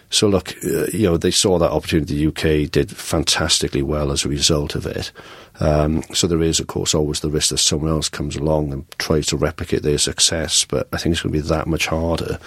so 0.09 0.27
look, 0.27 0.53
uh, 0.63 0.87
you 0.93 1.03
know, 1.03 1.17
they 1.17 1.31
saw 1.31 1.59
that 1.59 1.71
opportunity. 1.71 2.15
The 2.15 2.27
UK 2.27 2.71
did 2.71 2.95
fantastically 2.95 3.81
well 3.81 4.11
as 4.11 4.23
a 4.23 4.29
result 4.29 4.75
of 4.75 4.85
it. 4.85 5.11
Um, 5.59 6.03
so 6.13 6.27
there 6.27 6.41
is, 6.41 6.59
of 6.59 6.67
course, 6.67 6.93
always 6.93 7.19
the 7.19 7.29
risk 7.29 7.49
that 7.49 7.57
someone 7.57 7.91
else 7.91 8.09
comes 8.09 8.35
along 8.35 8.71
and 8.71 8.89
tries 8.99 9.27
to 9.27 9.37
replicate 9.37 9.83
their 9.83 9.97
success. 9.97 10.65
But 10.65 10.87
I 10.93 10.97
think 10.97 11.13
it's 11.13 11.21
going 11.21 11.33
to 11.33 11.41
be 11.41 11.47
that 11.47 11.67
much 11.67 11.87
harder 11.87 12.39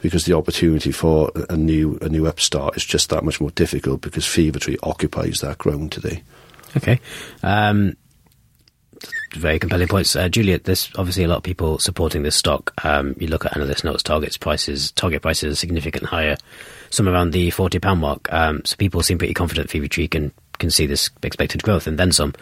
because 0.00 0.24
the 0.24 0.36
opportunity 0.36 0.92
for 0.92 1.30
a 1.48 1.56
new 1.56 1.98
a 2.02 2.08
new 2.08 2.26
upstart 2.26 2.76
is 2.76 2.84
just 2.84 3.10
that 3.10 3.24
much 3.24 3.40
more 3.40 3.50
difficult 3.50 4.00
because 4.00 4.26
Fever-Tree 4.26 4.78
occupies 4.82 5.38
that 5.40 5.58
ground 5.58 5.92
today. 5.92 6.22
Okay. 6.76 7.00
Um, 7.42 7.96
very 9.34 9.58
compelling 9.58 9.88
points. 9.88 10.14
Uh, 10.16 10.28
Juliet, 10.28 10.64
there's 10.64 10.90
obviously 10.96 11.24
a 11.24 11.28
lot 11.28 11.38
of 11.38 11.42
people 11.42 11.78
supporting 11.78 12.22
this 12.22 12.36
stock. 12.36 12.72
Um, 12.84 13.14
you 13.18 13.26
look 13.26 13.44
at 13.44 13.56
analyst 13.56 13.84
notes, 13.84 14.02
targets 14.02 14.36
prices, 14.36 14.92
target 14.92 15.22
prices 15.22 15.52
are 15.52 15.56
significantly 15.56 16.08
higher, 16.08 16.36
some 16.90 17.08
around 17.08 17.32
the 17.32 17.48
£40 17.48 17.98
mark. 17.98 18.32
Um, 18.32 18.62
so 18.64 18.76
people 18.76 19.02
seem 19.02 19.18
pretty 19.18 19.34
confident 19.34 19.70
Fever-Tree 19.70 20.08
can, 20.08 20.32
can 20.58 20.70
see 20.70 20.86
this 20.86 21.10
expected 21.22 21.62
growth 21.62 21.86
and 21.86 21.98
then 21.98 22.12
some. 22.12 22.34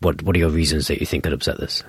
What, 0.00 0.22
what 0.22 0.36
are 0.36 0.38
your 0.38 0.50
reasons 0.50 0.88
that 0.88 1.00
you 1.00 1.06
think 1.06 1.24
could 1.24 1.32
upset 1.32 1.58
this? 1.58 1.82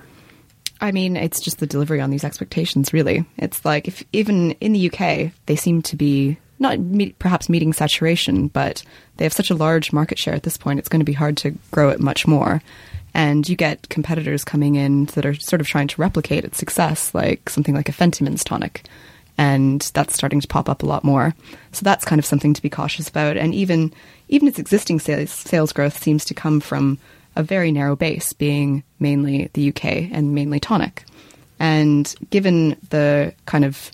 I 0.80 0.92
mean, 0.92 1.16
it's 1.16 1.40
just 1.40 1.58
the 1.58 1.66
delivery 1.66 2.00
on 2.00 2.10
these 2.10 2.24
expectations, 2.24 2.92
really. 2.92 3.26
It's 3.36 3.64
like 3.64 3.88
if 3.88 4.02
even 4.12 4.52
in 4.52 4.72
the 4.72 4.90
UK, 4.90 5.32
they 5.46 5.56
seem 5.56 5.82
to 5.82 5.96
be 5.96 6.38
not 6.58 6.78
meet, 6.78 7.18
perhaps 7.18 7.48
meeting 7.48 7.72
saturation, 7.72 8.48
but 8.48 8.82
they 9.16 9.24
have 9.24 9.32
such 9.32 9.50
a 9.50 9.54
large 9.54 9.92
market 9.92 10.18
share 10.18 10.34
at 10.34 10.42
this 10.42 10.56
point, 10.56 10.78
it's 10.78 10.88
going 10.88 11.00
to 11.00 11.04
be 11.04 11.12
hard 11.12 11.36
to 11.38 11.50
grow 11.70 11.88
it 11.90 12.00
much 12.00 12.26
more. 12.26 12.62
And 13.18 13.48
you 13.48 13.56
get 13.56 13.88
competitors 13.88 14.44
coming 14.44 14.76
in 14.76 15.06
that 15.06 15.26
are 15.26 15.34
sort 15.34 15.60
of 15.60 15.66
trying 15.66 15.88
to 15.88 16.00
replicate 16.00 16.44
its 16.44 16.56
success, 16.56 17.12
like 17.12 17.48
something 17.50 17.74
like 17.74 17.88
a 17.88 17.92
Fentimans 17.92 18.44
tonic. 18.44 18.84
And 19.36 19.80
that's 19.92 20.14
starting 20.14 20.40
to 20.40 20.46
pop 20.46 20.68
up 20.68 20.84
a 20.84 20.86
lot 20.86 21.02
more. 21.02 21.34
So 21.72 21.82
that's 21.82 22.04
kind 22.04 22.20
of 22.20 22.24
something 22.24 22.54
to 22.54 22.62
be 22.62 22.70
cautious 22.70 23.08
about. 23.08 23.36
And 23.36 23.52
even 23.56 23.92
even 24.28 24.46
its 24.46 24.60
existing 24.60 25.00
sales, 25.00 25.32
sales 25.32 25.72
growth 25.72 26.00
seems 26.00 26.24
to 26.26 26.34
come 26.34 26.60
from 26.60 26.96
a 27.34 27.42
very 27.42 27.72
narrow 27.72 27.96
base, 27.96 28.32
being 28.32 28.84
mainly 29.00 29.50
the 29.52 29.70
UK 29.70 30.12
and 30.12 30.32
mainly 30.32 30.60
tonic. 30.60 31.04
And 31.58 32.14
given 32.30 32.76
the 32.90 33.34
kind 33.46 33.64
of, 33.64 33.90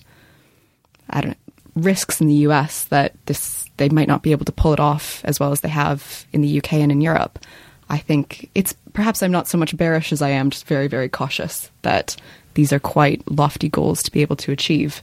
I 1.09 1.21
don't 1.21 1.31
know, 1.31 1.81
risks 1.81 2.21
in 2.21 2.27
the 2.27 2.45
US 2.47 2.83
that 2.85 3.13
this 3.25 3.65
they 3.77 3.89
might 3.89 4.07
not 4.07 4.21
be 4.21 4.33
able 4.33 4.45
to 4.45 4.51
pull 4.51 4.71
it 4.71 4.79
off 4.79 5.25
as 5.25 5.39
well 5.39 5.51
as 5.51 5.61
they 5.61 5.69
have 5.69 6.27
in 6.31 6.41
the 6.41 6.59
UK 6.59 6.73
and 6.73 6.91
in 6.91 7.01
Europe, 7.01 7.39
I 7.89 7.97
think 7.97 8.49
it's 8.55 8.73
perhaps 8.93 9.21
I'm 9.21 9.31
not 9.31 9.47
so 9.47 9.57
much 9.57 9.75
bearish 9.77 10.11
as 10.11 10.21
I 10.21 10.29
am 10.29 10.49
just 10.49 10.67
very, 10.67 10.87
very 10.87 11.09
cautious 11.09 11.69
that 11.83 12.15
these 12.55 12.73
are 12.73 12.79
quite 12.79 13.29
lofty 13.29 13.69
goals 13.69 14.01
to 14.03 14.11
be 14.11 14.21
able 14.21 14.35
to 14.37 14.51
achieve. 14.51 15.01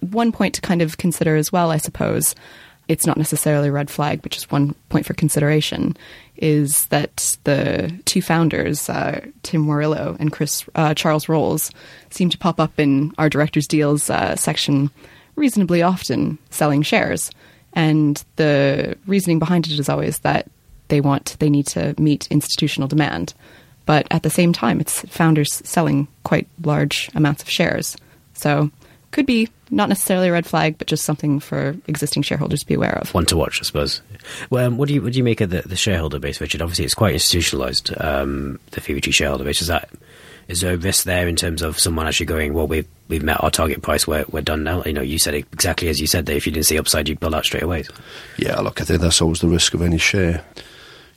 One 0.00 0.32
point 0.32 0.54
to 0.54 0.60
kind 0.60 0.82
of 0.82 0.98
consider 0.98 1.36
as 1.36 1.50
well, 1.52 1.70
I 1.70 1.78
suppose, 1.78 2.34
it's 2.88 3.06
not 3.06 3.18
necessarily 3.18 3.68
a 3.68 3.72
red 3.72 3.90
flag, 3.90 4.22
but 4.22 4.32
just 4.32 4.50
one 4.50 4.74
point 4.88 5.06
for 5.06 5.14
consideration 5.14 5.96
is 6.36 6.86
that 6.86 7.36
the 7.44 7.92
two 8.06 8.22
founders, 8.22 8.88
uh, 8.88 9.24
Tim 9.42 9.66
Warrillow 9.66 10.16
and 10.18 10.32
Chris 10.32 10.64
uh, 10.74 10.94
Charles 10.94 11.28
Rolls, 11.28 11.70
seem 12.10 12.30
to 12.30 12.38
pop 12.38 12.58
up 12.58 12.78
in 12.78 13.12
our 13.18 13.28
directors' 13.28 13.66
deals 13.66 14.08
uh, 14.08 14.36
section 14.36 14.90
reasonably 15.36 15.82
often, 15.82 16.38
selling 16.50 16.82
shares. 16.82 17.30
And 17.74 18.22
the 18.36 18.96
reasoning 19.06 19.38
behind 19.38 19.66
it 19.66 19.78
is 19.78 19.88
always 19.88 20.20
that 20.20 20.48
they 20.88 21.00
want 21.00 21.36
they 21.38 21.50
need 21.50 21.66
to 21.68 21.94
meet 21.98 22.26
institutional 22.30 22.88
demand, 22.88 23.34
but 23.86 24.06
at 24.10 24.22
the 24.22 24.30
same 24.30 24.52
time, 24.52 24.80
it's 24.80 25.00
founders 25.02 25.54
selling 25.64 26.08
quite 26.24 26.48
large 26.62 27.10
amounts 27.14 27.42
of 27.42 27.50
shares. 27.50 27.96
So 28.34 28.70
could 29.10 29.26
be 29.26 29.48
not 29.70 29.88
necessarily 29.88 30.28
a 30.28 30.32
red 30.32 30.46
flag, 30.46 30.78
but 30.78 30.86
just 30.86 31.04
something 31.04 31.40
for 31.40 31.76
existing 31.86 32.22
shareholders 32.22 32.60
to 32.60 32.66
be 32.66 32.74
aware 32.74 32.98
of. 32.98 33.12
One 33.14 33.26
to 33.26 33.36
watch, 33.36 33.60
I 33.60 33.64
suppose. 33.64 34.00
Well, 34.50 34.66
um, 34.66 34.78
what 34.78 34.88
do 34.88 34.94
you 34.94 35.02
what 35.02 35.12
do 35.12 35.18
you 35.18 35.24
make 35.24 35.40
of 35.40 35.50
the, 35.50 35.62
the 35.62 35.76
shareholder 35.76 36.18
base, 36.18 36.40
Richard? 36.40 36.62
Obviously, 36.62 36.84
it's 36.84 36.94
quite 36.94 37.14
institutionalized. 37.14 37.92
Um, 37.98 38.58
the 38.72 38.80
Fever-Tree 38.80 39.12
shareholder 39.12 39.44
base 39.44 39.62
is 39.62 39.68
that 39.68 39.88
is 40.48 40.62
there 40.62 40.74
a 40.74 40.78
risk 40.78 41.04
there 41.04 41.28
in 41.28 41.36
terms 41.36 41.60
of 41.60 41.78
someone 41.78 42.06
actually 42.06 42.26
going, 42.26 42.54
well, 42.54 42.66
we've 42.66 42.88
we've 43.08 43.22
met 43.22 43.42
our 43.42 43.50
target 43.50 43.82
price, 43.82 44.06
we're 44.06 44.24
we're 44.30 44.42
done 44.42 44.64
now. 44.64 44.82
You 44.84 44.94
know, 44.94 45.02
you 45.02 45.18
said 45.18 45.34
it 45.34 45.46
exactly 45.52 45.88
as 45.88 46.00
you 46.00 46.06
said 46.06 46.26
that 46.26 46.36
if 46.36 46.46
you 46.46 46.52
didn't 46.52 46.66
see 46.66 46.78
upside, 46.78 47.08
you'd 47.08 47.20
pull 47.20 47.34
out 47.34 47.44
straight 47.44 47.62
away. 47.62 47.84
Yeah, 48.38 48.58
look, 48.60 48.80
I 48.80 48.84
think 48.84 49.00
that's 49.00 49.20
always 49.20 49.40
the 49.40 49.48
risk 49.48 49.74
of 49.74 49.82
any 49.82 49.98
share. 49.98 50.44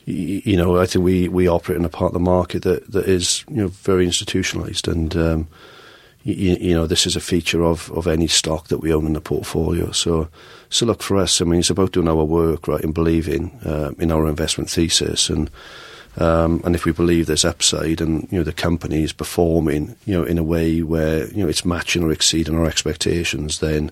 You, 0.06 0.58
know, 0.58 0.78
I 0.78 0.86
think 0.88 1.06
we, 1.06 1.28
we 1.28 1.48
operate 1.48 1.78
in 1.78 1.86
a 1.86 1.90
part 1.90 2.10
of 2.10 2.14
the 2.14 2.20
market 2.20 2.64
that, 2.64 2.92
that 2.92 3.06
is 3.06 3.46
you 3.50 3.58
know 3.58 3.68
very 3.68 4.06
institutionalized 4.06 4.88
and. 4.88 5.16
Um, 5.16 5.48
you, 6.24 6.56
you, 6.62 6.76
know, 6.76 6.86
this 6.86 7.08
is 7.08 7.16
a 7.16 7.20
feature 7.20 7.64
of, 7.64 7.92
of 7.94 8.06
any 8.06 8.28
stock 8.28 8.68
that 8.68 8.78
we 8.78 8.94
own 8.94 9.08
in 9.08 9.14
the 9.14 9.22
portfolio. 9.22 9.92
So, 9.92 10.30
so 10.70 10.86
look 10.86 11.02
for 11.02 11.18
us. 11.18 11.42
I 11.42 11.46
mean, 11.46 11.62
it's 11.62 11.72
about 11.72 11.94
doing 11.94 12.08
our 12.08 12.24
work, 12.24 12.68
right, 12.68 12.84
and 12.84 12.94
believing 12.94 13.60
uh, 13.66 13.94
in 13.98 14.12
our 14.12 14.28
investment 14.28 14.70
thesis, 14.70 15.32
and 15.32 15.50
um, 16.17 16.62
and 16.65 16.76
if 16.76 16.86
we 16.86 16.91
believe 16.91 17.28
there's 17.28 17.45
upside, 17.45 18.02
and 18.02 18.28
you 18.32 18.38
know 18.38 18.43
the 18.43 18.52
company 18.52 19.04
is 19.04 19.13
performing, 19.13 19.95
you 20.06 20.13
know, 20.13 20.24
in 20.24 20.38
a 20.38 20.43
way 20.43 20.82
where 20.82 21.28
you 21.28 21.43
know 21.43 21.50
it's 21.50 21.65
matching 21.65 22.04
or 22.04 22.12
exceeding 22.12 22.56
our 22.56 22.65
expectations, 22.65 23.60
then 23.60 23.91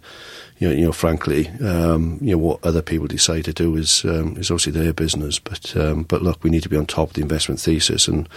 you 0.59 0.67
know, 0.67 0.75
you 0.75 0.85
know, 0.85 0.91
frankly, 0.91 1.47
um, 1.63 2.17
you 2.21 2.31
know, 2.31 2.37
what 2.37 2.63
other 2.65 2.81
people 2.81 3.07
decide 3.07 3.45
to 3.45 3.53
do 3.53 3.75
is 3.77 4.03
um, 4.03 4.35
is 4.35 4.51
obviously 4.51 4.73
their 4.73 4.91
business. 4.91 5.39
But 5.39 5.75
um, 5.77 6.03
but 6.03 6.21
look, 6.21 6.43
we 6.43 6.49
need 6.49 6.63
to 6.63 6.69
be 6.69 6.75
on 6.75 6.85
top 6.85 7.09
of 7.09 7.13
the 7.13 7.21
investment 7.21 7.61
thesis 7.61 8.07
and, 8.09 8.27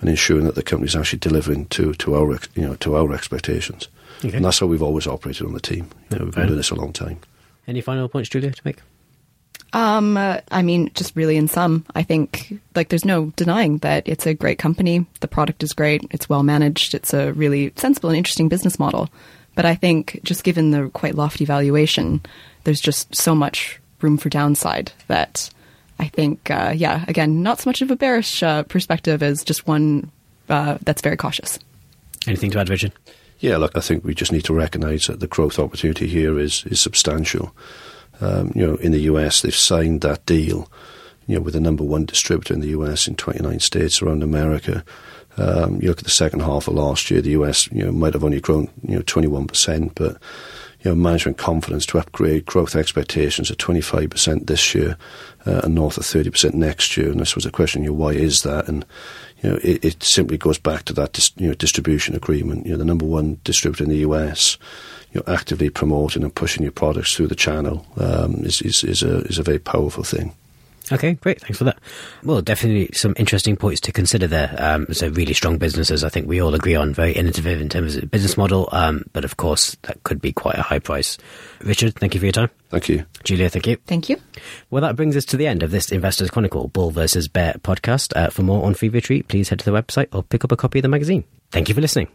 and 0.00 0.08
ensuring 0.08 0.44
that 0.44 0.54
the 0.54 0.62
company 0.62 0.86
is 0.86 0.96
actually 0.96 1.18
delivering 1.18 1.66
to, 1.66 1.94
to 1.94 2.14
our 2.14 2.38
you 2.54 2.62
know 2.62 2.76
to 2.76 2.96
our 2.96 3.12
expectations. 3.12 3.88
Okay. 4.24 4.36
And 4.36 4.44
that's 4.44 4.60
how 4.60 4.66
we've 4.66 4.82
always 4.82 5.08
operated 5.08 5.46
on 5.46 5.52
the 5.52 5.60
team. 5.60 5.88
You 6.10 6.18
know, 6.18 6.24
we've 6.26 6.34
been 6.34 6.46
doing 6.46 6.56
this 6.56 6.70
a 6.70 6.76
long 6.76 6.92
time. 6.92 7.18
Any 7.66 7.80
final 7.80 8.08
points, 8.08 8.28
Julia, 8.28 8.52
to 8.52 8.62
make? 8.64 8.78
Um, 9.72 10.16
uh, 10.16 10.38
I 10.50 10.62
mean, 10.62 10.90
just 10.94 11.16
really 11.16 11.36
in 11.36 11.48
sum, 11.48 11.86
I 11.94 12.02
think 12.02 12.60
like 12.74 12.90
there's 12.90 13.04
no 13.04 13.32
denying 13.36 13.78
that 13.78 14.06
it's 14.06 14.26
a 14.26 14.34
great 14.34 14.58
company. 14.58 15.06
The 15.20 15.28
product 15.28 15.62
is 15.62 15.72
great. 15.72 16.06
It's 16.10 16.28
well 16.28 16.42
managed. 16.42 16.94
It's 16.94 17.14
a 17.14 17.32
really 17.32 17.72
sensible 17.76 18.10
and 18.10 18.16
interesting 18.18 18.48
business 18.48 18.78
model. 18.78 19.08
But 19.54 19.64
I 19.64 19.74
think 19.74 20.20
just 20.24 20.44
given 20.44 20.70
the 20.70 20.90
quite 20.90 21.14
lofty 21.14 21.44
valuation, 21.44 22.20
there's 22.64 22.80
just 22.80 23.14
so 23.14 23.34
much 23.34 23.80
room 24.00 24.16
for 24.16 24.28
downside 24.28 24.92
that 25.08 25.50
I 25.98 26.08
think, 26.08 26.50
uh, 26.50 26.72
yeah, 26.74 27.04
again, 27.08 27.42
not 27.42 27.60
so 27.60 27.70
much 27.70 27.82
of 27.82 27.90
a 27.90 27.96
bearish 27.96 28.42
uh, 28.42 28.64
perspective 28.64 29.22
as 29.22 29.44
just 29.44 29.66
one 29.66 30.10
uh, 30.48 30.78
that's 30.82 31.02
very 31.02 31.16
cautious. 31.16 31.58
Anything 32.26 32.50
to 32.52 32.60
add, 32.60 32.68
Richard? 32.68 32.92
Yeah, 33.38 33.56
look, 33.56 33.76
I 33.76 33.80
think 33.80 34.04
we 34.04 34.14
just 34.14 34.32
need 34.32 34.44
to 34.44 34.54
recognise 34.54 35.06
that 35.06 35.20
the 35.20 35.26
growth 35.26 35.58
opportunity 35.58 36.06
here 36.06 36.38
is 36.38 36.64
is 36.66 36.80
substantial. 36.80 37.54
Um, 38.22 38.52
you 38.54 38.64
know, 38.64 38.76
in 38.76 38.92
the 38.92 39.00
US, 39.00 39.42
they've 39.42 39.54
signed 39.54 40.02
that 40.02 40.24
deal, 40.26 40.70
you 41.26 41.34
know, 41.34 41.40
with 41.42 41.54
the 41.54 41.60
number 41.60 41.82
one 41.82 42.06
distributor 42.06 42.54
in 42.54 42.60
the 42.60 42.68
US 42.68 43.08
in 43.08 43.16
29 43.16 43.58
states 43.60 44.00
around 44.00 44.22
America. 44.22 44.84
Um, 45.38 45.80
you 45.80 45.88
look 45.88 45.98
at 45.98 46.04
the 46.04 46.10
second 46.10 46.40
half 46.40 46.68
of 46.68 46.74
last 46.74 47.10
year, 47.10 47.20
the 47.20 47.30
US, 47.30 47.70
you 47.72 47.84
know, 47.84 47.90
might 47.90 48.12
have 48.14 48.24
only 48.24 48.40
grown, 48.40 48.68
you 48.86 48.96
know, 48.96 49.02
21%, 49.02 49.92
but 49.94 50.18
you 50.82 50.90
know, 50.90 50.94
management 50.94 51.38
confidence 51.38 51.86
to 51.86 51.98
upgrade 51.98 52.44
growth 52.44 52.74
expectations 52.74 53.50
at 53.50 53.58
25% 53.58 54.46
this 54.46 54.74
year 54.74 54.96
uh, 55.46 55.62
and 55.64 55.74
north 55.74 55.96
of 55.96 56.04
30% 56.04 56.54
next 56.54 56.96
year. 56.96 57.10
And 57.10 57.20
this 57.20 57.34
was 57.34 57.46
a 57.46 57.52
question, 57.52 57.82
you 57.82 57.90
know, 57.90 57.96
why 57.96 58.12
is 58.12 58.42
that? 58.42 58.68
And 58.68 58.84
you 59.42 59.50
know, 59.50 59.58
it, 59.62 59.84
it 59.84 60.02
simply 60.02 60.38
goes 60.38 60.58
back 60.58 60.84
to 60.84 60.92
that 60.94 61.12
dis, 61.12 61.32
you 61.36 61.48
know 61.48 61.54
distribution 61.54 62.14
agreement. 62.14 62.66
You 62.66 62.72
know, 62.72 62.78
the 62.78 62.84
number 62.84 63.06
one 63.06 63.40
distributor 63.44 63.84
in 63.84 63.90
the 63.90 63.98
US, 63.98 64.58
you 65.12 65.22
know, 65.26 65.32
actively 65.32 65.70
promoting 65.70 66.22
and 66.22 66.34
pushing 66.34 66.62
your 66.62 66.72
products 66.72 67.14
through 67.14 67.28
the 67.28 67.34
channel 67.34 67.86
um, 67.98 68.44
is, 68.44 68.62
is 68.62 68.84
is 68.84 69.02
a 69.02 69.18
is 69.22 69.38
a 69.38 69.42
very 69.42 69.58
powerful 69.58 70.04
thing. 70.04 70.34
Okay, 70.90 71.14
great. 71.14 71.40
Thanks 71.40 71.58
for 71.58 71.64
that. 71.64 71.78
Well, 72.24 72.42
definitely 72.42 72.90
some 72.92 73.14
interesting 73.16 73.56
points 73.56 73.80
to 73.82 73.92
consider 73.92 74.26
there. 74.26 74.54
Um, 74.58 74.86
so, 74.92 75.08
really 75.08 75.32
strong 75.32 75.58
businesses, 75.58 76.02
I 76.02 76.08
think 76.08 76.26
we 76.26 76.40
all 76.40 76.54
agree 76.54 76.74
on, 76.74 76.92
very 76.92 77.12
innovative 77.12 77.60
in 77.60 77.68
terms 77.68 77.96
of 77.96 78.10
business 78.10 78.36
model, 78.36 78.68
um, 78.72 79.04
but 79.12 79.24
of 79.24 79.36
course, 79.36 79.76
that 79.82 80.02
could 80.02 80.20
be 80.20 80.32
quite 80.32 80.56
a 80.56 80.62
high 80.62 80.80
price. 80.80 81.18
Richard, 81.62 81.94
thank 81.94 82.14
you 82.14 82.20
for 82.20 82.26
your 82.26 82.32
time. 82.32 82.50
Thank 82.70 82.88
you. 82.88 83.04
Julia, 83.22 83.48
thank 83.48 83.66
you. 83.66 83.76
Thank 83.86 84.08
you. 84.08 84.16
Well, 84.70 84.82
that 84.82 84.96
brings 84.96 85.16
us 85.16 85.24
to 85.26 85.36
the 85.36 85.46
end 85.46 85.62
of 85.62 85.70
this 85.70 85.92
Investors 85.92 86.30
Chronicle 86.30 86.68
Bull 86.68 86.90
versus 86.90 87.28
Bear 87.28 87.54
podcast. 87.54 88.16
Uh, 88.16 88.30
for 88.30 88.42
more 88.42 88.64
on 88.64 88.74
Fever 88.74 89.00
Tree, 89.00 89.22
please 89.22 89.48
head 89.50 89.60
to 89.60 89.64
the 89.64 89.70
website 89.70 90.08
or 90.12 90.22
pick 90.22 90.44
up 90.44 90.52
a 90.52 90.56
copy 90.56 90.80
of 90.80 90.82
the 90.82 90.88
magazine. 90.88 91.24
Thank 91.50 91.68
you 91.68 91.74
for 91.74 91.80
listening. 91.80 92.08